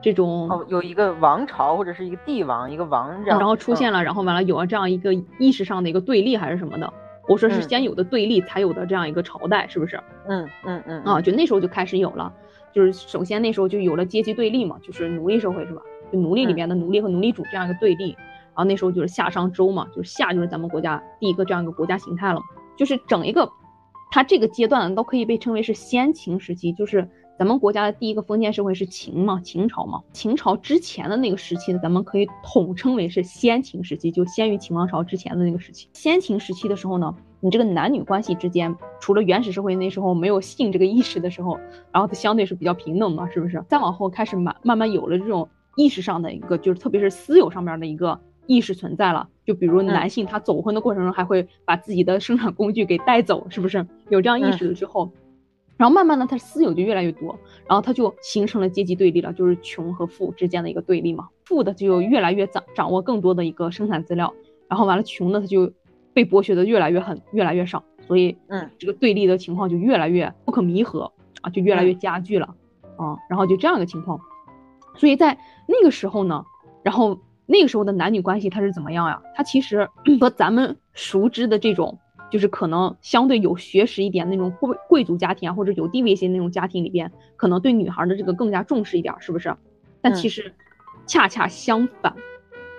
[0.00, 6.92] 这种哦，有一个王朝或者是一个帝王，一个王然后出现了，然后完了有了这样一个意识上的一个对立还是什么的，
[7.28, 7.68] 我说是嗯。
[7.68, 10.00] 先有的对立才有的这样一个朝代，是不是？
[10.28, 12.32] 嗯嗯嗯啊，就那时候就开始有了，
[12.72, 15.82] 就是首先那时候就有了阶级对立嘛，就是奴隶社会是吧？
[16.10, 18.16] 就奴隶里面的奴隶和奴隶主这样一个对立，
[18.54, 22.40] 然后那时候就是夏商周嘛，就是夏就是咱们国家第一个这样一个国家形态了，
[22.76, 23.50] 就是整一个，
[24.10, 35.88] 它这个阶段都可以被称为是先秦时期，就是咱们国家的第一个封建社会是秦嘛，秦朝嘛，秦朝之前的那个时期呢，咱们可以统称为是先秦时期，就先于秦王朝之前的那个时期。
[35.94, 41.58] 先秦时期的时候呢，你这个男女关系之间，除了原始社会那时候没有性这个意识的时候，
[41.90, 43.64] 然后它相对是比较平等嘛，是不是？
[43.66, 49.28] 再往后开始慢慢慢有了这种意识上的一个，就是特别是私有上面的一个意识存在了。
[49.44, 53.86] 就比如男性他走婚的过程中，还会把自己的生产工具给带走，是不是？
[54.08, 55.10] 有这样意识了之后。
[55.78, 61.28] 然后慢慢的，他私有就越来越多，然后他就形成了阶级对立了，就是穷和富之间的一个对立嘛。
[61.44, 64.32] 富的就越来越掌掌握更多的一个生产资料，
[64.68, 65.72] 然后完了穷的他就
[66.12, 72.54] 被剥削的越来越狠，越来越少，所以嗯这个对立的情况就越来越不可弥合啊，就越来越加剧了
[72.96, 74.20] 啊，然后就这样一个情况。
[74.94, 76.44] 所以在那个时候呢，
[76.84, 77.18] 然后
[77.52, 79.22] 那个时候的男女关系它是怎么样呀？
[79.36, 79.88] 它其实
[80.20, 81.98] 和咱们熟知的这种。
[82.32, 89.54] 就是可能相对有学识一点那种贵贵族家庭啊，或者有地位一些那种家庭里边，可能对女孩的这个更加重视一点，是不是？
[90.00, 90.50] 但其实
[91.06, 92.16] 恰恰相反，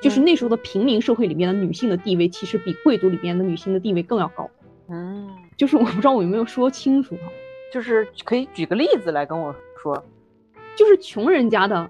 [0.02, 4.50] 就是那时候的平民社会里面的女性的地位，其实比贵族里面的女性的地位更要高。
[4.90, 7.32] 嗯，就是我不知道我有没有说清楚哈，
[7.72, 10.04] 就是可以举个例子来跟我说，
[10.76, 11.88] 就是穷人家的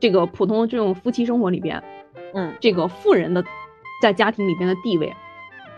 [0.00, 1.84] 这个普通这种夫妻生活里边，
[2.34, 3.44] 嗯这个富人的
[4.02, 5.14] 在家庭里边的地位，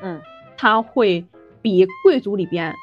[0.03, 0.21] 嗯。
[0.61, 1.25] 他会
[1.63, 2.75] 比贵族里边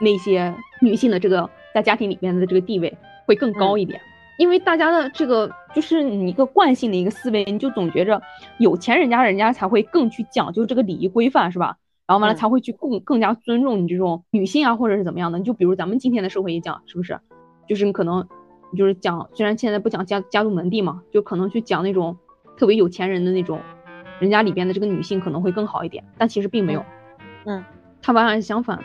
[0.00, 4.06] 那些女性的这个在家庭里边的这个地位会更高一点，嗯、
[4.38, 8.22] 因为大家的这个就是你一个惯性的一个思维，你就总觉着
[8.60, 11.78] 有钱人家人家才会更去讲究这个礼仪规范，是吧？
[12.06, 15.38] 然后完了才会去更更加尊重你这种女性啊，或者是怎么样的？
[15.38, 17.18] 你就比如咱们今天的社会也讲，是不是？
[17.66, 18.24] 就是你可能
[18.76, 22.16] 就是讲，虽然现在不讲家家族门第嘛，就可能去讲那种
[22.56, 23.60] 特别有钱人的那种
[24.18, 26.84] 人家里边的这个女性可能会更好一点，但其实并没有。
[27.44, 27.64] 嗯，
[28.02, 28.84] 它完全是相反的，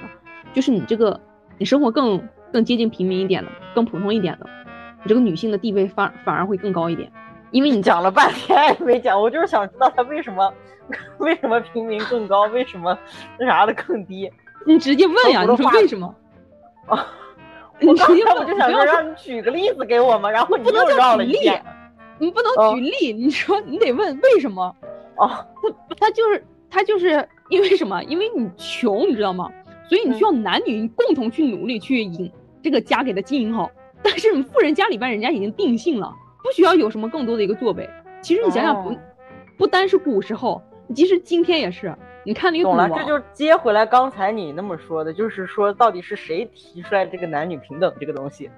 [0.54, 1.20] 就是你这个
[1.58, 4.46] 你生活更更接近平民一点的，更普通一点的，
[5.04, 7.12] 你这个女性的地位反反而会更高一点，
[7.52, 10.54] 因为你讲了半天也没讲，我就是想知道她为什么
[11.20, 12.98] 为什么平民更高，为什么
[13.40, 14.30] 那啥的更低？
[14.66, 16.14] 你直接问呀，你说为什么？
[16.88, 17.08] 啊，
[17.80, 21.64] 你直接 问，我就想说让你举个例子给我嘛，然后你又绕了一遍，
[22.22, 24.74] 你不能举例，你说你得问为什么？
[25.18, 25.28] 哦，
[25.90, 27.28] 他他就是他就是。
[27.52, 28.02] 因为什么？
[28.06, 29.52] 因为你穷，你知道吗？
[29.90, 32.32] 所以你需要男女共同去努力去引
[32.64, 33.70] 这个家给他经营好。
[34.02, 37.90] 但是富人家里边人家已经定性了，不需要有什么更多的一个作为。
[38.22, 38.96] 其实你想想，不、哦、
[39.58, 40.62] 不单是古时候，
[40.96, 41.94] 即使今天也是。
[42.24, 48.50] 你看那个懂了，这就接回来刚才你那么说的，就是说到底是谁提出来这个男女平等这个东西？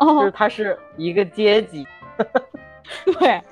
[0.00, 1.86] 哦，就是他是一个阶级。
[3.18, 3.42] 对，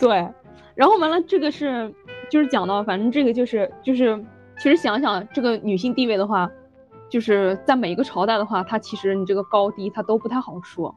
[0.00, 0.28] 对，
[0.74, 1.94] 然后完了，这个是。
[2.30, 4.22] 就是讲到，反正这个就是就是，
[4.58, 6.50] 其实想想这个女性地位的话，
[7.08, 10.94] 就是在每一个朝代的话，它其实你这个高低它都不太好说。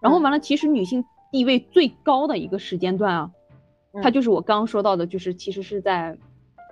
[0.00, 3.30] 然后完了，其实女性地位最高的一个时间段啊，
[4.02, 6.16] 它就是我刚刚说到的，就是其实是在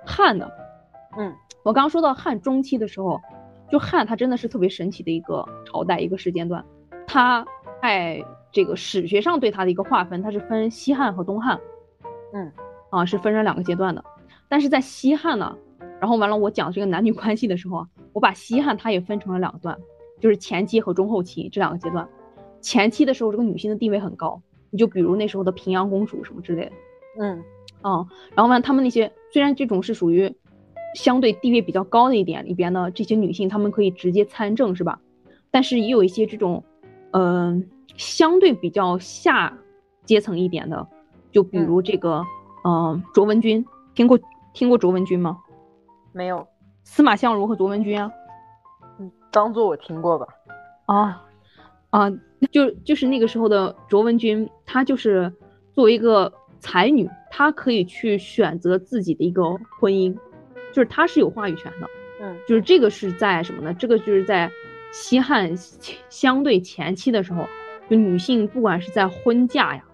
[0.06, 0.50] 汉的。
[1.18, 3.20] 嗯，我刚刚说到汉中期的时候，
[3.70, 6.64] 就汉它真的是特别神奇的一个朝代一个时间段。
[7.06, 7.46] 它
[7.82, 11.60] 在这个史学上对它的一个划分，它是分西汉和东汉。
[12.32, 12.50] 嗯。
[12.90, 14.04] 啊，是分成两个阶段的，
[14.48, 15.56] 但是在西汉呢，
[16.00, 19.78] 然后完了我讲这个男女关系的时候啊，我把西汉它也分成了两段，
[20.18, 22.08] 就是前期和中后期这两个阶段。
[22.60, 26.72] 前期的时候，这个女性的地位很高，你就比如那时候的平阳公主什么之类的，
[27.20, 27.44] 嗯
[27.80, 30.34] 啊，然后完他们那些虽然这种是属于
[30.96, 35.00] 相对地位比较高的一点里边呢，这些女性她们可以直接参政是吧？
[35.52, 36.64] 但是也有一些这种，
[37.12, 37.62] 嗯、呃，
[38.00, 39.56] 相对比较下
[40.06, 40.88] 阶层一点的，
[41.30, 42.24] 就比如这个。
[42.62, 44.20] 嗯，卓文君听过
[44.52, 45.38] 听过卓文君吗？
[46.12, 46.46] 没有。
[46.84, 48.12] 司马相如和卓文君啊？
[48.98, 50.26] 嗯，当做我听过吧。
[50.84, 51.24] 啊
[51.88, 52.10] 啊，
[52.50, 55.32] 就就是那个时候的卓文君，她就是
[55.72, 59.42] 作为一个才女，她可以去选择自己的一个
[59.80, 60.14] 婚姻，
[60.70, 61.88] 就是她是有话语权的。
[62.20, 63.72] 嗯，就是这个是在什么呢？
[63.72, 64.50] 这个就是在
[64.92, 65.50] 西汉
[66.10, 67.46] 相对前期的时候，
[67.90, 69.84] 就女性不管是在婚嫁呀。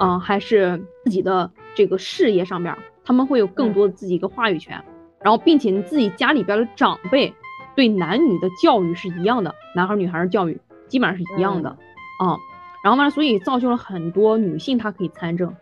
[0.00, 4.82] 嗯，还是自己的这个事业上面，他们会有更多的自己一个话语权。
[5.20, 7.34] 然后，并且你自己家里边的长辈
[7.74, 12.38] 对男女的教育是一样的，男孩女孩的教育基本上是一样的，啊，
[12.84, 15.52] 然后完了，所以造就了很多女性她可以参政。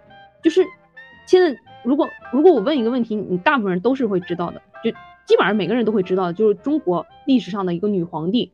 [0.43, 0.63] 就是
[1.27, 4.91] 现在，如果如果我问一个问题，你大部分人都是会知道的，就
[5.25, 8.53] 基本上每个人都会知道，就是中国历史上的一个女皇帝，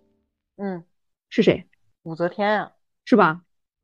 [0.57, 0.85] 嗯，
[1.29, 1.67] 是谁？
[2.05, 2.73] 武则天呀，
[3.05, 3.41] 是吧？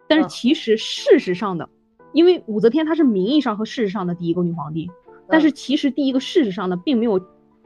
[0.09, 1.69] 但是其实事实上的，
[2.13, 4.91] 因为武则天她是名义上和事实上的第一个女皇帝。
[5.31, 7.21] 但是其实第一个事实上的，并没有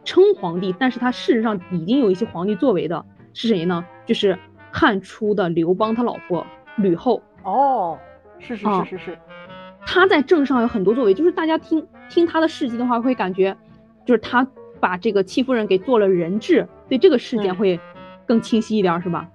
[0.04, 3.84] 称皇帝，但是她事实上已经有一些皇帝作为的，是谁呢？
[4.04, 4.36] 就是
[4.72, 6.44] 汉初的刘邦他老婆
[6.76, 7.22] 吕后。
[7.44, 7.96] 哦，
[8.40, 9.18] 是是是是是，
[9.86, 13.56] 他在政上有很多作为，就是大家听听她的事迹的话，会感觉
[14.04, 14.44] 就是她
[14.80, 17.78] 把这个戚夫人给做了人质，对这个事件会
[18.26, 19.28] 更清晰一点，是吧？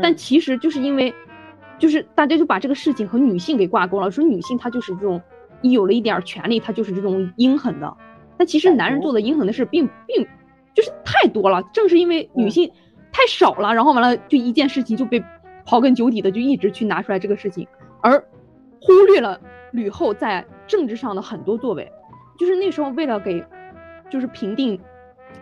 [0.00, 1.12] 但其实就是因为，
[1.78, 5.20] 就是大家就把这个事情和女性给挂钩了，说女性她就是这种。
[5.62, 7.96] 一有了一点权利，她就是这种阴狠的。
[8.36, 10.26] 但其实男人做的阴狠的事，并并
[10.74, 11.62] 就是太多了。
[11.72, 12.70] 正是因为女性
[13.10, 15.24] 太少了，然后完了，就一件事情就被
[15.64, 17.66] 刨根究底的就一直去拿出来这个事情，
[18.02, 18.22] 而
[18.78, 19.40] 忽略了
[19.72, 21.90] 吕后在政治上的很多作为。
[22.38, 23.42] 就是那时候为了给，
[24.10, 24.78] 就是平定，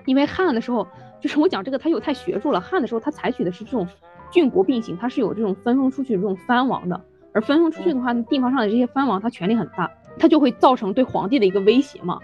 [0.04, 0.86] 因为汉的时候，
[1.20, 2.60] 就是我讲这个他又太学术了。
[2.60, 3.88] 汉的时候他采取的是这种
[4.32, 7.00] 郡国并行，它是有这种分封出去这种藩王的。
[7.32, 9.90] 而分封出去的话，地方上的这些藩王他权力很大。
[10.18, 12.18] 他就会造成对皇帝的一个威胁嘛，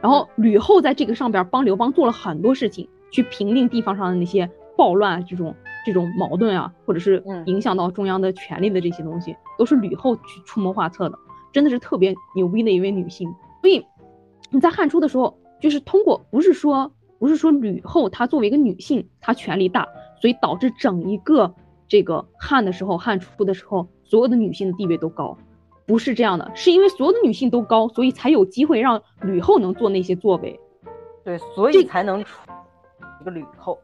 [0.00, 5.54] 然后吕后在这个上边帮刘邦做了很多事情，去平定地方上的那些暴乱这种
[5.86, 11.16] 这种矛盾啊，或者是影响到中央的权力的这些东西，都是吕后去出谋划策的，
[11.52, 13.32] 真的是特别牛逼的一位女性。
[13.62, 13.86] 所以
[14.50, 19.86] 你在汉初的时候，就是通过不是说不是说吕后她作为一个女性，她权力大，
[20.20, 21.54] 所以导致整一个
[21.88, 25.36] 这个汉的时候，汉初的时候，所有的女性的地位都高。
[25.86, 30.60] 不是这样的，是因为所有的女性都高，所以才有机会让吕后能做那些作为。
[31.24, 32.38] 对，所以才能出
[33.20, 33.76] 一个吕后。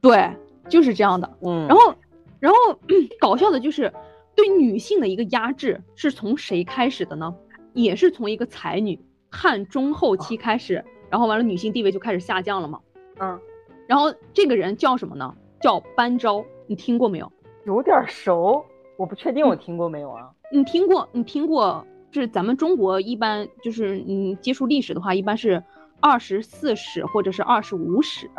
[0.00, 0.30] 对，
[0.68, 1.30] 就是这样的。
[1.42, 1.94] 嗯，然后，
[2.40, 2.58] 然后
[3.20, 3.92] 搞笑的就是
[4.34, 7.32] 对女性的一个压制是从谁开始的呢？
[7.72, 9.00] 也是从一个才女
[9.30, 12.80] 汉中后期开始，然后完了女性地位就开始下降了嘛。
[13.20, 13.38] 嗯，
[13.86, 15.36] 然后这个人叫什么呢？
[15.60, 17.30] 叫班昭，你听过没有？
[17.66, 18.64] 有点熟，
[18.96, 20.30] 我不确定我听过没有啊。
[20.52, 21.08] 你听过？
[21.12, 21.86] 你听过？
[22.10, 25.62] 就是咱们中国一般就是嗯，接触历史的话，一般是
[26.00, 28.30] 二十四史或者是二十五史。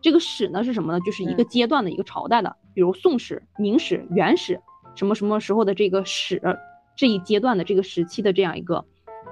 [0.00, 1.00] 这个史呢是什么呢？
[1.00, 4.60] 就是一个阶段的一个朝代的，比如宋史、明史、元史，
[4.94, 6.40] 什么什么时候的这个史
[6.94, 8.84] 这一阶段的这个时期的这样一个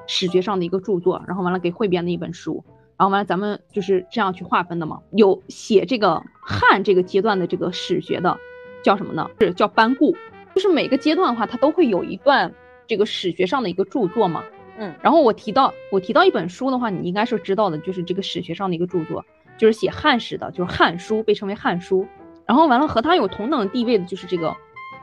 [0.08, 2.64] 史学上的一个著作，然后完了给汇编的一本书，
[2.96, 5.00] 然后完了咱们就是这样去划分的嘛。
[5.12, 8.38] 有写这个汉这个阶段的这个史学的，
[8.82, 9.30] 叫什么呢？
[9.40, 10.16] 是叫班固。
[10.54, 12.54] 就是每个阶段的话，它都会有一段
[12.86, 14.44] 这个史学上的一个著作嘛，
[14.78, 19.24] 嗯，然后我提到我提到一本书的话，你应该是知道的，就是这个史学上的一个著作，
[19.58, 22.02] 就是写汉史的，就是《汉书》，被称为《汉书》。
[22.46, 24.54] 然后完了和他有同等地位的就是这个，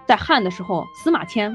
[0.05, 1.53] 在汉的时候，司马迁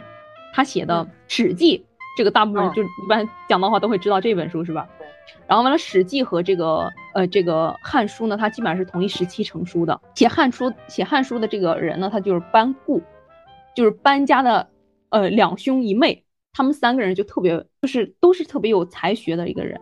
[0.53, 1.79] 他写的《史记》，
[2.19, 4.87] 这个大部分人就一般讲的话都会知道这本书是吧？
[5.27, 5.45] 对。
[5.47, 10.01] 然后完了，《史记》和这个呃这个《汉书》呢，它基本上是同一时期成书的。
[10.15, 13.03] 写《汉书》写《汉书》的这个人呢，他就是班固。
[13.75, 14.67] 就是班家的，
[15.11, 19.79] 呃，两兄一妹，他们三个人就特别，就是都是特别有才学的一个人。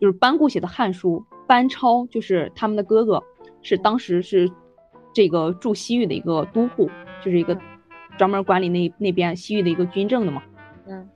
[0.00, 3.20] 就是班固写的《汉书》，班超就是他们的哥哥，
[3.60, 4.48] 是当时是
[5.12, 6.88] 这个驻西域的一个都护，
[7.24, 7.58] 就是一个
[8.16, 10.40] 专门管理那那边西域的一个军政的嘛。
[10.86, 11.08] 嗯。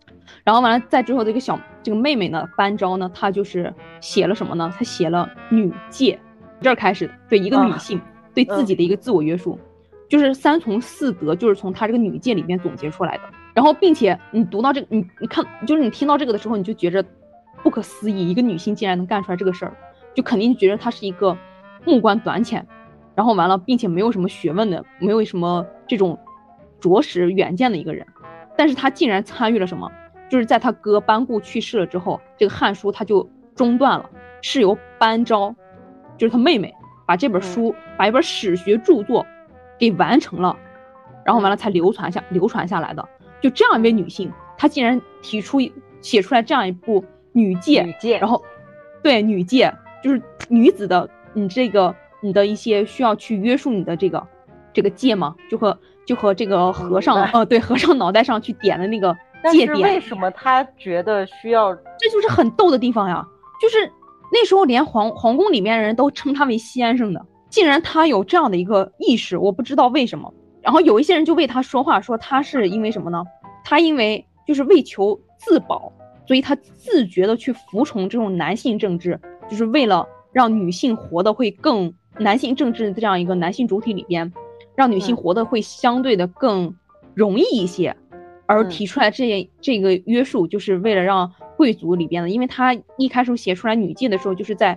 [0.43, 1.57] 然后完了，再之后这个小
[1.89, 4.71] 这个妹妹呢，班昭呢，她就是写了什么呢？
[4.77, 6.21] 她写了《女诫》，
[6.63, 7.99] 这儿开始对一个女性
[8.35, 9.59] 对自己的一个自我约束。
[10.07, 13.23] 就是三从四德，就是从她这个女诫里面总结出来的。
[13.55, 17.03] 然后，并且你读到这个，你你看，就是你听到这个的时候，你就觉着
[17.63, 19.75] 不可思议，一个女性竟然能干出来这个事儿，
[20.15, 21.35] 就肯定觉得她是一个
[21.87, 22.67] 目光短浅，
[23.15, 26.19] 然后完了，并且没有什么学问的，没有什么这种
[26.81, 28.07] 着实远见的一个人。
[28.59, 29.91] 但是她竟然参与了什么？
[30.31, 34.09] 就是在他哥班固去世了之后，这个《汉书》他就中断了，
[34.43, 35.55] 是由班昭，
[36.17, 36.75] 就是他妹妹，
[37.07, 39.27] 把这本书，把一本史学著作。
[39.81, 40.59] 给完成了，
[41.25, 43.09] 然后完了才流传下流传下来的。
[43.41, 45.61] 就这样一位女性，她竟然提出
[46.01, 47.87] 写出来这样一部女诫，
[48.19, 48.43] 然后
[49.05, 49.73] 对女诫
[50.03, 54.27] 就是女子的你这个你的一些需要去约束你的这个
[54.73, 59.17] 这个戒嘛，就和就和这个和尚呃对和尚脑袋上去点的那个
[59.51, 59.81] 戒点。
[59.81, 61.75] 为什么他觉得需要？
[61.99, 63.27] 这就是很逗的地方呀，
[63.61, 63.91] 就是
[64.33, 67.25] 那时候连皇皇宫里面的人都称他为先生的。
[67.51, 70.33] 竟然他有这样的一个意识，我不知道为什么。
[70.61, 73.25] 然后有一些人就为他说话，说他是因为什么呢？
[73.65, 75.91] 他因为就是为求自保，
[76.27, 79.19] 所以他自觉的去服从这种男性政治，
[79.49, 84.31] 就是为了让女性活得会更男性政治这样一个男性主体里边，
[84.75, 86.75] 让女性活得会相对的更
[87.15, 87.97] 容易一些，
[88.49, 94.77] 而提出来这这个约束，就是为了让贵族里边的，因为他一开始写出来女诫的时候，就是在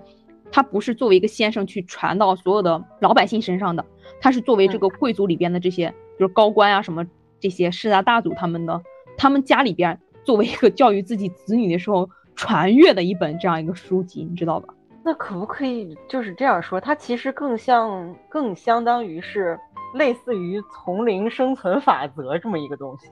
[0.51, 3.86] 他不是作为一个先生去传到所有的老百姓身上的，
[4.19, 5.88] 他是作为这个贵族里边的这些
[6.19, 7.05] 就是高官啊什么
[7.39, 8.82] 这些世家大族他们的。
[9.17, 14.74] 他们家里边作为一个教育自己子女的时候传阅的一本这样一个书籍，你知道吧？
[15.03, 16.82] 那可不可以就是这样说？
[16.82, 19.57] 它其实更像，更相当于是
[19.95, 23.07] 类似于丛林生存法则这么一个东西。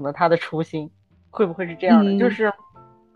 [0.00, 0.90] 可能他的初心
[1.28, 2.18] 会不会是这样的？
[2.18, 2.50] 就是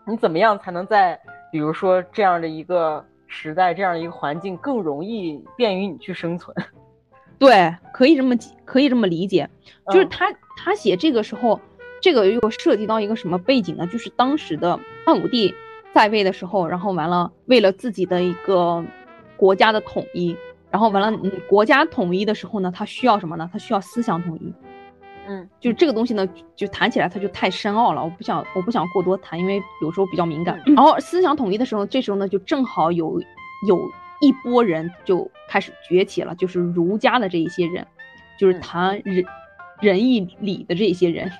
[0.05, 1.19] 你怎么样才能在
[1.51, 6.55] 比如说这样的一个时代、这样的一个环境更容易便于你去生存？
[7.39, 9.49] 对，可以这么可以这么理解。
[9.91, 11.59] 就是他他写这个时候。
[12.01, 13.87] 这个又涉及到一个什么背景呢？
[13.87, 15.51] 就是当时的汉武帝
[15.91, 18.85] 在位的时候，然后完了，为了自己的一个
[19.35, 20.37] 国家的统一，
[20.69, 23.49] 然后完了，嗯，国家统一的时候呢，他需要什么呢？
[23.51, 24.53] 他需要思想统一。
[25.27, 30.61] 嗯，就是这个东西呢，就谈起来它就太深奥了，我不想我不想过多谈，因为有时候比较敏感。
[30.65, 33.19] 然后思想统一的时候，这时候呢，就正好有
[33.67, 33.79] 有
[34.21, 37.85] 一波人就开始崛起了，就是儒家的这一些人，
[38.39, 39.25] 就是谈仁
[39.81, 41.31] 仁义礼的这些人。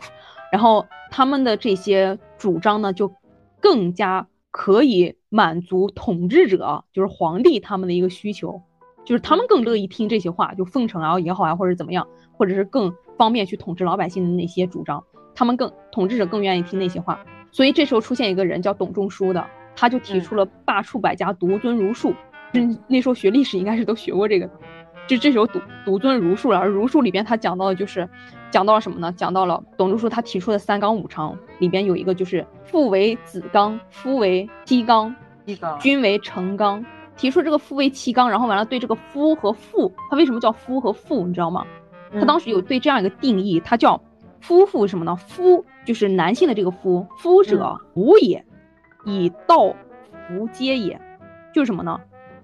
[0.52, 3.14] 然后他们的这些主张呢，就
[3.60, 8.62] 更加可以满足统治者，就是皇帝他们的一个需求，
[9.06, 15.04] 就是他们更乐意听这些话，就奉承啊也好啊，或者怎么样，或者是更方便去统治老百姓的那些主张，
[15.36, 17.20] 他们更统治者更愿意听那些话。
[17.52, 19.46] 所以这时候出现一个人叫董仲舒的，
[19.76, 22.14] 他就提出了罢黜百家，独尊儒术。
[22.54, 24.54] 嗯，那时候学历史应该是都学过这个的。
[25.08, 28.10] 就这时候独独尊儒术了，而儒术里边他讲到的就是
[28.50, 29.12] 讲到了什么呢？
[29.12, 35.16] 讲到了董仲舒他提出的三纲五常里边有一个就是父为子纲，夫为妻纲，
[35.80, 36.84] 君为臣纲。
[37.16, 41.26] 提出这个夫为妻纲，然后完了对这个夫和妇，他为什么叫夫和妇？
[41.26, 41.66] 你知道吗？
[42.14, 44.00] 他当时有对这样一个定义，他叫
[44.40, 45.16] 夫妇什么呢？
[45.16, 48.44] 夫就是男性的这个夫，夫者福也，
[49.06, 49.74] 以道
[50.28, 51.00] 福皆也，
[51.54, 52.00] 就是什么呢？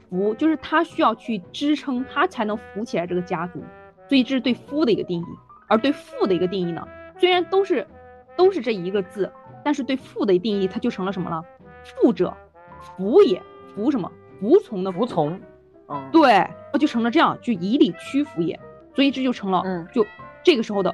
[0.09, 3.63] 扶就是他需要去支撑，他才能扶起来这个家族，
[4.09, 5.25] 所以这是对夫的一个定义。
[5.67, 6.85] 而对父的一个定义呢，
[7.17, 7.87] 虽然都是
[8.35, 9.31] 都是这一个字，
[9.63, 11.41] 但是对父的定义，它就成了什么了？
[11.83, 12.35] 父者，
[12.81, 13.41] 服也，
[13.73, 14.11] 服什么？
[14.41, 15.39] 服从的服从。
[15.87, 18.59] 嗯，对，就成了这样，就以礼屈服也。
[18.95, 20.05] 所以这就成了，嗯，就
[20.43, 20.93] 这个时候的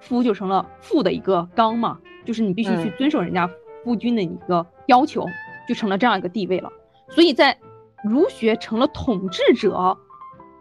[0.00, 3.50] 夫就成了父的一个纲嘛，就是你必须去遵守人家
[3.82, 5.26] 夫君的一个要求，
[5.68, 6.70] 就成了这样一个地位了。
[7.08, 7.58] 所以在
[8.04, 9.96] 儒学成了统治者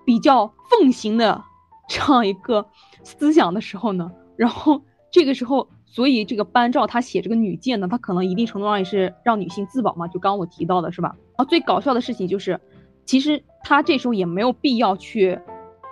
[0.05, 1.43] 比较奉行的
[1.89, 2.65] 这样一个
[3.03, 4.81] 思想的时候呢，然后
[5.11, 11.15] 这个时候，所以这个班昭他写这个女诫呢，他可能一定程度上也是让女性自保嘛，就刚我提到的是吧？
[11.37, 12.59] 啊，最搞笑的事情就是，
[13.05, 15.39] 其实他这时候也没有必要去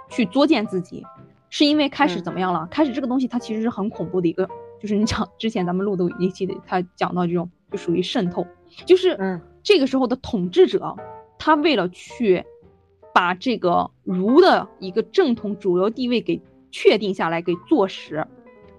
[0.10, 1.06] 去作践自己，
[1.50, 2.68] 是因为开始怎么样了？
[2.70, 4.46] 开始这个东西它其实是很恐怖的一个，
[4.82, 8.46] 就是你讲之前咱们录的一期的，他讲到这种就属于渗透，
[8.86, 10.96] 就是嗯，这个时候的统治者。
[11.38, 12.44] 他为了去
[13.14, 16.42] 把这个儒的一个正统主流地位给
[16.72, 18.26] 确定下来，给坐实，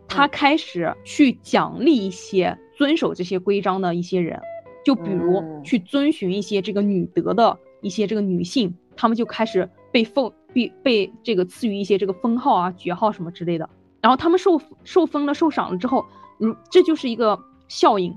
[0.09, 4.41] 他开始去奖励一些遵守这些规章的一些人，
[4.87, 13.69] 就比如去遵循一些这个女德的一些这个女性，她们就开始被封，被被这个赐予一些这个封号啊、爵号什么之类的。
[14.01, 16.07] 然后她们受受封了、受赏了之后，
[16.39, 18.17] 嗯，这就是一个效应。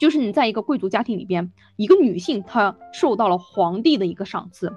[0.00, 4.72] 就是你在一个贵族家庭里边，一个女性她受到了皇帝的一个赏赐，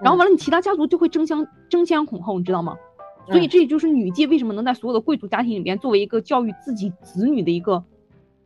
[0.00, 2.76] 然后完了，你其他家族就会争相争相恐后，你知道吗？
[3.26, 7.82] 所以这就是女诫为什么能在所有的贵族家庭里边作为一个教育自己子女的一个，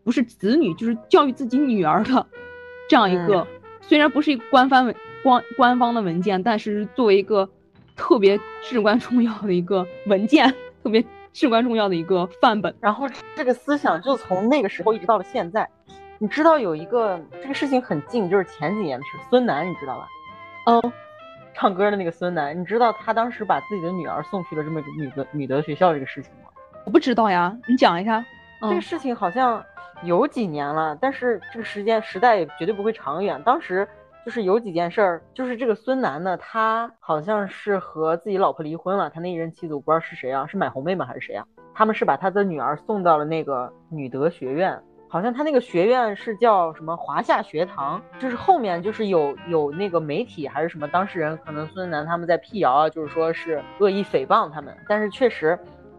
[0.07, 2.25] 不是子女就是教育自己女儿的
[2.89, 3.45] 这样一个，
[3.81, 4.95] 虽然不是一个官方文
[5.25, 7.49] 官官方的文件，但是作为一个
[7.97, 10.49] 特别至关重要的一个文件，
[10.85, 12.73] 特别至关重要的一个范本。
[12.81, 15.69] 然后这个思想就从那个时候一直到了现在。
[16.19, 19.19] 你知道有一个这个事情很近，就是前几年的事。
[19.29, 20.09] 孙楠，你知道吧？
[20.67, 20.93] 嗯，
[21.53, 26.51] 唱歌的那个孙楠，你知道他当时把自己的女儿送去了这么一个女的女德学校这个事情吗？
[26.85, 28.25] 我不知道呀，你讲一下。
[28.63, 29.63] 这个事情好像
[30.03, 33.43] 有几年了，但是这个时间时代也绝对不会长远。
[33.43, 33.87] 当时
[34.25, 41.45] 就是有几件事儿，就是这个孙楠呢，他好像是和自己老婆离婚了，他那一任妻子我不知道是谁啊，是买红妹吗还是谁啊？
[41.75, 44.81] 他们是把他的女儿送到了那个女德学院。
[45.09, 55.57] 好像他那个学院是叫什么华夏学堂，就是后面就是有有那个媒体还是什么当事人，可能孙楠他们在辟谣啊，就是说是恶意诽谤他们，但是确实，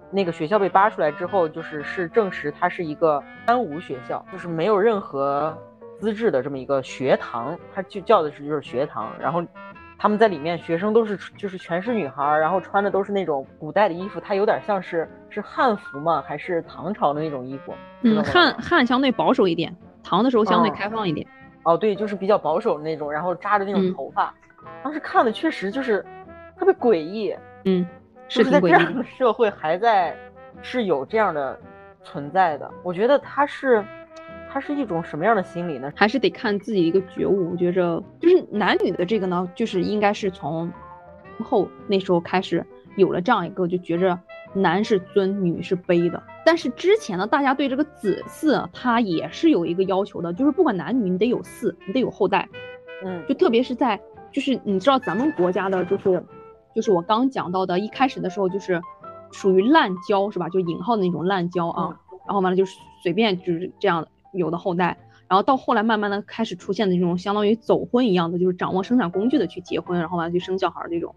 [0.09, 5.55] 那个学校被扒出来之后，就是是证实它是一个三无学校，就是没有任何
[5.99, 9.11] 资质的这么一个学堂，它就叫的是就是学堂。
[9.19, 9.43] 然后
[9.99, 16.23] 他们在里面，学生都是就是全是女孩，然后穿的都是那种古代的衣服，它有点像是是汉服嘛？
[16.25, 17.73] 还是唐朝的那种衣服？
[18.03, 21.27] 嗯，汉汉相对保守一点，唐的时候相对开放一点。
[21.63, 24.33] 哦，对，就是比较保守的那种，然后扎着那种头发，
[24.81, 26.05] 当时看的确实就是
[26.57, 27.35] 特别诡异。
[27.65, 27.85] 嗯。
[28.29, 30.15] 是在这样的社会还在
[30.61, 31.59] 是有这样的
[32.03, 33.83] 存在的，我觉得他是，
[34.49, 35.91] 他是一种什么样的心理呢？
[35.95, 37.51] 还是得看自己一个觉悟。
[37.51, 40.71] 我觉着就是男女的这个呢，就是应该是从
[41.43, 42.65] 后那时候开始
[42.95, 44.17] 有了这样一个，就觉着
[44.53, 46.21] 男是尊，女是卑的。
[46.45, 52.47] 但是之前呢，大家对这个子嗣他也是有一个要求的，就是不管男女，你得有嗣，你得有后代。
[53.03, 53.99] 嗯，就特别是在
[54.31, 56.23] 就是你知道咱们国家的就是。
[56.77, 58.79] 就是我刚讲到的，一开始的时候就是
[59.31, 60.47] 属于滥交，是吧？
[60.47, 61.99] 就引号的那种滥交啊。
[62.27, 64.95] 然后完了就是随便就是这样有的后代，
[65.27, 71.15] 然后到后来慢慢的开始出现的这种相当于走婚一样的，就是掌握生产工具的去结婚，然后完了就生小孩这种。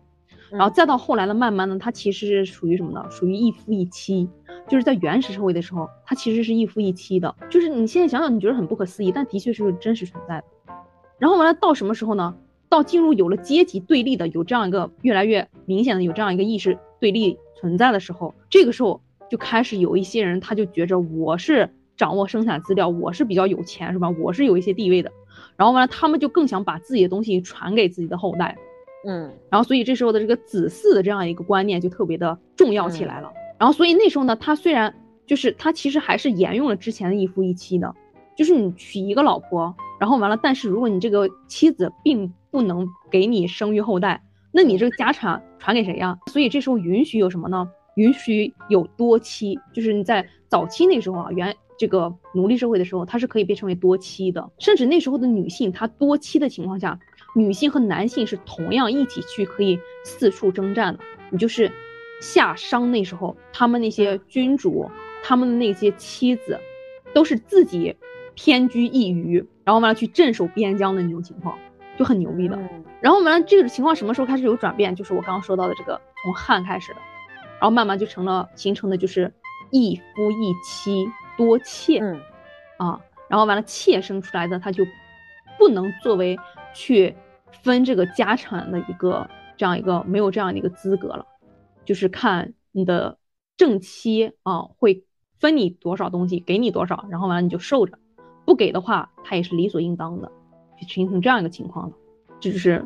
[0.51, 3.05] 然后再到后来呢，慢慢的它其实是属于什么呢？
[3.11, 4.27] 属于一夫一妻，
[4.67, 7.37] 就是在原始社会的时候，它其实是一夫一妻的。
[7.51, 10.45] 就是你现在想想，你觉得很不可思议，但的确是真实存在的。
[11.19, 12.35] 然后完了到什么时候呢？
[12.71, 18.99] 到进入有了阶级对立的，有这样一个越来越明显的有这样一个意识对立存在的时候，这个时候
[19.29, 24.09] 就开始有一些人，他就觉着我是掌握生产资料，我是比较有钱，是吧？
[24.09, 25.11] 我是有一些地位的，
[25.57, 28.57] 然后完了，他们就更想把自己的东西传给自己的后代，
[29.05, 33.33] 嗯，然后所以这时候的这个子嗣的这样一个观念就特别的重要起来了。
[33.59, 34.95] 然后所以那时候呢，他虽然
[35.27, 37.95] 就是他其实还是沿用了之前的一夫一妻的，
[38.41, 46.19] 就是你娶一个老婆，然后完了，但是如果你这个妻子并不能给你生育后代，那你这个家产传给谁呀？
[46.29, 47.69] 所以这时候允许有什么呢？
[47.97, 54.51] 允许有多妻，就是你在早期那时候啊，原这个奴隶社会的时候，它是可以被称为多妻的。
[54.59, 56.99] 甚至那时候的女性，她多妻的情况下，
[57.37, 61.01] 女性和男性是同样一起去可以四处征战的。
[61.29, 61.71] 你就是
[62.23, 64.91] 夏商那时候，他们那些君主，
[65.23, 66.59] 他们的那些妻子，
[67.13, 67.95] 都是自己
[68.43, 71.59] 偏居一隅，然后完了去镇守边疆的那种情况。
[71.99, 72.59] 就很牛逼的，
[73.03, 74.95] 然后完了，这个情况什么时候开始有转变？
[74.95, 77.01] 就是我刚刚说到的这个从汉开始的，
[77.59, 79.31] 然后慢慢就成了形成的就是
[79.71, 82.19] 一夫一妻多妾，嗯，
[82.79, 84.83] 啊，然后完了妾生出来的他就
[85.59, 86.39] 不能作为
[86.73, 87.15] 去
[87.63, 89.29] 分这个家产的一个
[89.59, 91.27] 这样一个没有这样的一个资格了，
[91.85, 93.19] 就是看你的
[93.59, 95.05] 正妻啊会
[95.39, 97.99] 分你多少东西，给你多少，然后完了你就受着，
[98.51, 100.29] 不给的话他也是理所应当的。
[100.81, 101.97] 就形成这样一个情况了，
[102.41, 102.85] 这就是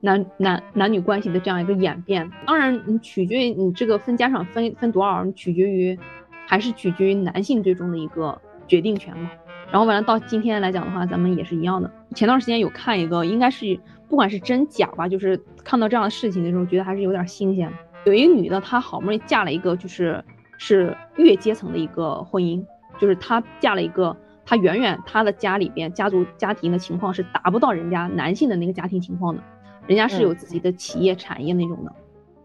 [0.00, 2.30] 男男男女关系的这样一个演变。
[2.44, 5.98] 当然，你取决于你这个分家产分分多少，你取决于
[6.46, 9.30] 还是取决于男性最终的一个决定权嘛。
[9.70, 11.90] 然后完了到今天来讲的话，咱们也是一样的。
[12.16, 13.78] 前段时间有看一个，应该是
[14.08, 17.72] 不管是真假吧，就是看到这样的事情的时候，觉得还是有点新鲜。
[18.04, 20.22] 有一个女的，她好不容易嫁了一个就是
[20.58, 22.60] 是越阶层的一个婚姻，
[22.98, 24.16] 就是她嫁了一个。
[24.46, 29.42] 他远远他的家里边家族家庭的情况是达不到人家男性的那个家庭情况的，
[29.86, 31.92] 人家是有自己的企业产业那种的，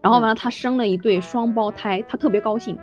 [0.00, 2.78] 然后完了他生了一对双胞胎，他特别高兴，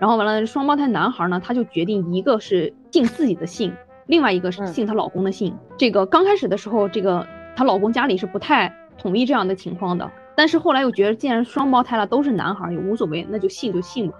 [0.00, 3.72] 然后完了双胞胎男孩呢，他就决定一个是姓自己的姓，
[4.06, 5.56] 另外一个是姓她老公的姓。
[5.78, 14.18] 这个刚开始的时候，这个她老公家里是不太同意这样的情况的，但是后来又觉得既然双胞胎了都是男孩也无所谓，那就姓就姓吧，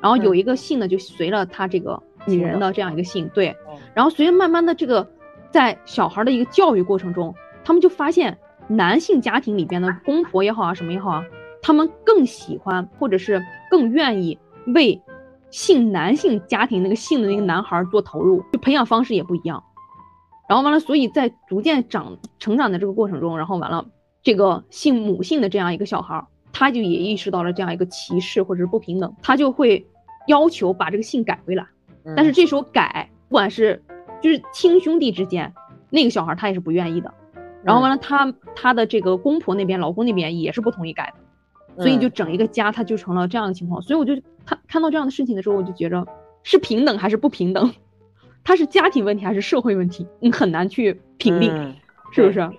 [0.00, 2.00] 然后有一个姓呢就随了他这个。
[2.26, 3.54] 女人的这样一个性，对，
[3.94, 5.08] 然后随着慢慢的这个，
[5.50, 11.24] 在小孩的一个教育过程中，他们就发现男性家庭里边的公婆也好啊，什么也好啊，
[11.62, 14.38] 他们更喜欢或者是更愿意
[14.74, 15.00] 为
[15.50, 19.62] 性男性家庭那个性的那个男孩做投入，就培养方式也不一样。
[20.48, 23.86] 然后完了，所以在逐渐长成长的这个过程中，然后完了，
[24.22, 29.86] 这个性母性的这样一个小孩，他就也意识到了这样一个歧视或者是不平等，他就会
[30.26, 31.66] 要求把这个性改回来。
[32.16, 33.82] 但是这时候改，不管是
[34.22, 35.52] 就是亲兄弟之间，
[35.90, 37.12] 那个小孩他也是不愿意的。
[37.62, 41.14] 然后完了，他他的这个公婆那边、老公那边也是不同意改
[41.76, 43.80] 的，所以就整一个家他就成了这样的情况。
[43.80, 46.06] 所以我就看看到这样的事情的时候，我就觉着
[46.42, 47.72] 是平等还是不平等？
[48.44, 50.06] 他是家庭问题还是社会问题？
[50.20, 51.74] 你很难去评定，
[52.12, 52.50] 是不是？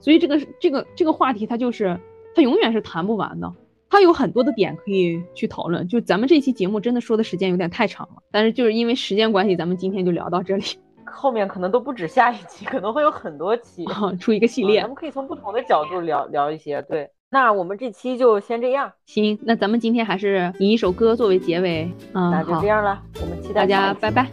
[0.00, 1.98] 所以这个这个这个话题，它就是
[2.34, 3.50] 它永远是谈不完的。
[3.90, 10.64] 它有很多的点可以去讨论，就咱们这期节目真的说的时间有点太长了，但是就是因为时间关系，咱们今天就聊到这里，
[11.06, 13.86] 后面可能都不止下一期，可能会有很多期，
[14.20, 17.10] 出一个系列，咱们可以从不同的角度聊聊一些，对。
[17.30, 18.90] 那我们这期就先这样。
[19.04, 21.90] 行，那咱们今天还是以一首歌作为结尾。
[22.14, 23.02] 嗯，那就这样了。
[23.20, 24.26] 我们期待大家，拜拜。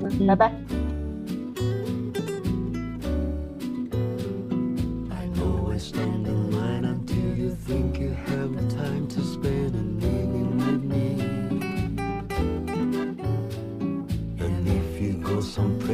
[0.00, 0.52] 嗯，拜拜。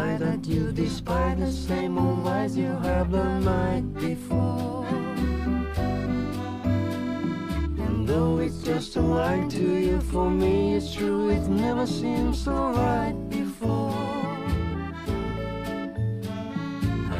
[0.00, 4.86] eye that you despise the same old lies you have the night before.
[7.86, 12.34] And though it's just a lie to you, for me it's true, it never seemed
[12.34, 13.92] so right before.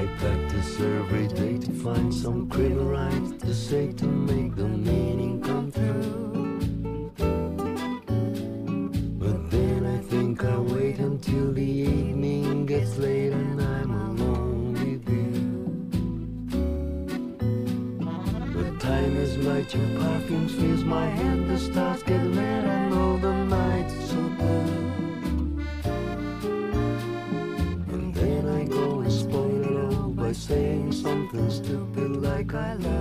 [0.01, 5.43] I practice every day to find some clever right to say to make the meaning
[5.43, 6.40] come through.
[19.75, 25.65] Your perfume fills my head, the stars get red, I know the night's so blue.
[27.93, 33.00] And then I go and spoil it all by saying something stupid like I love